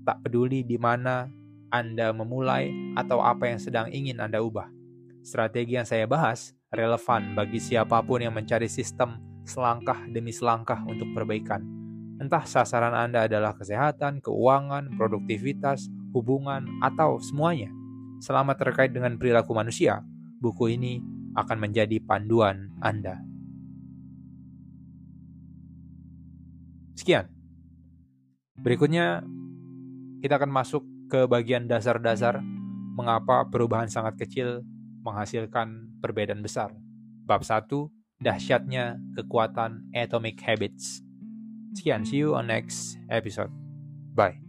Tak 0.08 0.24
peduli 0.24 0.64
di 0.64 0.80
mana 0.80 1.28
Anda 1.68 2.16
memulai 2.16 2.72
atau 2.96 3.20
apa 3.20 3.52
yang 3.52 3.60
sedang 3.60 3.92
ingin 3.92 4.24
Anda 4.24 4.40
ubah. 4.40 4.72
Strategi 5.20 5.76
yang 5.76 5.84
saya 5.84 6.08
bahas 6.08 6.56
relevan 6.72 7.36
bagi 7.36 7.60
siapa 7.60 8.00
pun 8.08 8.24
yang 8.24 8.32
mencari 8.32 8.72
sistem 8.72 9.20
selangkah 9.44 10.00
demi 10.08 10.32
selangkah 10.32 10.80
untuk 10.88 11.12
perbaikan. 11.12 11.60
Entah 12.24 12.48
sasaran 12.48 12.96
Anda 12.96 13.28
adalah 13.28 13.52
kesehatan, 13.52 14.24
keuangan, 14.24 14.96
produktivitas, 14.96 15.92
hubungan, 16.16 16.64
atau 16.80 17.20
semuanya. 17.20 17.77
Selama 18.18 18.58
terkait 18.58 18.90
dengan 18.90 19.14
perilaku 19.16 19.54
manusia, 19.54 20.02
buku 20.42 20.74
ini 20.74 21.02
akan 21.38 21.58
menjadi 21.62 22.02
panduan 22.02 22.74
Anda. 22.82 23.22
Sekian. 26.98 27.30
Berikutnya, 28.58 29.22
kita 30.26 30.42
akan 30.42 30.50
masuk 30.50 30.82
ke 31.08 31.30
bagian 31.30 31.70
dasar-dasar 31.70 32.42
mengapa 32.98 33.46
perubahan 33.48 33.88
sangat 33.88 34.18
kecil 34.18 34.66
menghasilkan 35.06 35.94
perbedaan 36.02 36.42
besar. 36.42 36.74
Bab 37.24 37.46
1, 37.46 37.70
dahsyatnya 38.18 38.98
kekuatan 39.14 39.94
atomic 39.94 40.42
habits. 40.42 41.06
Sekian, 41.78 42.02
see 42.02 42.26
you 42.26 42.34
on 42.34 42.50
next 42.50 42.98
episode. 43.14 43.54
Bye. 44.18 44.47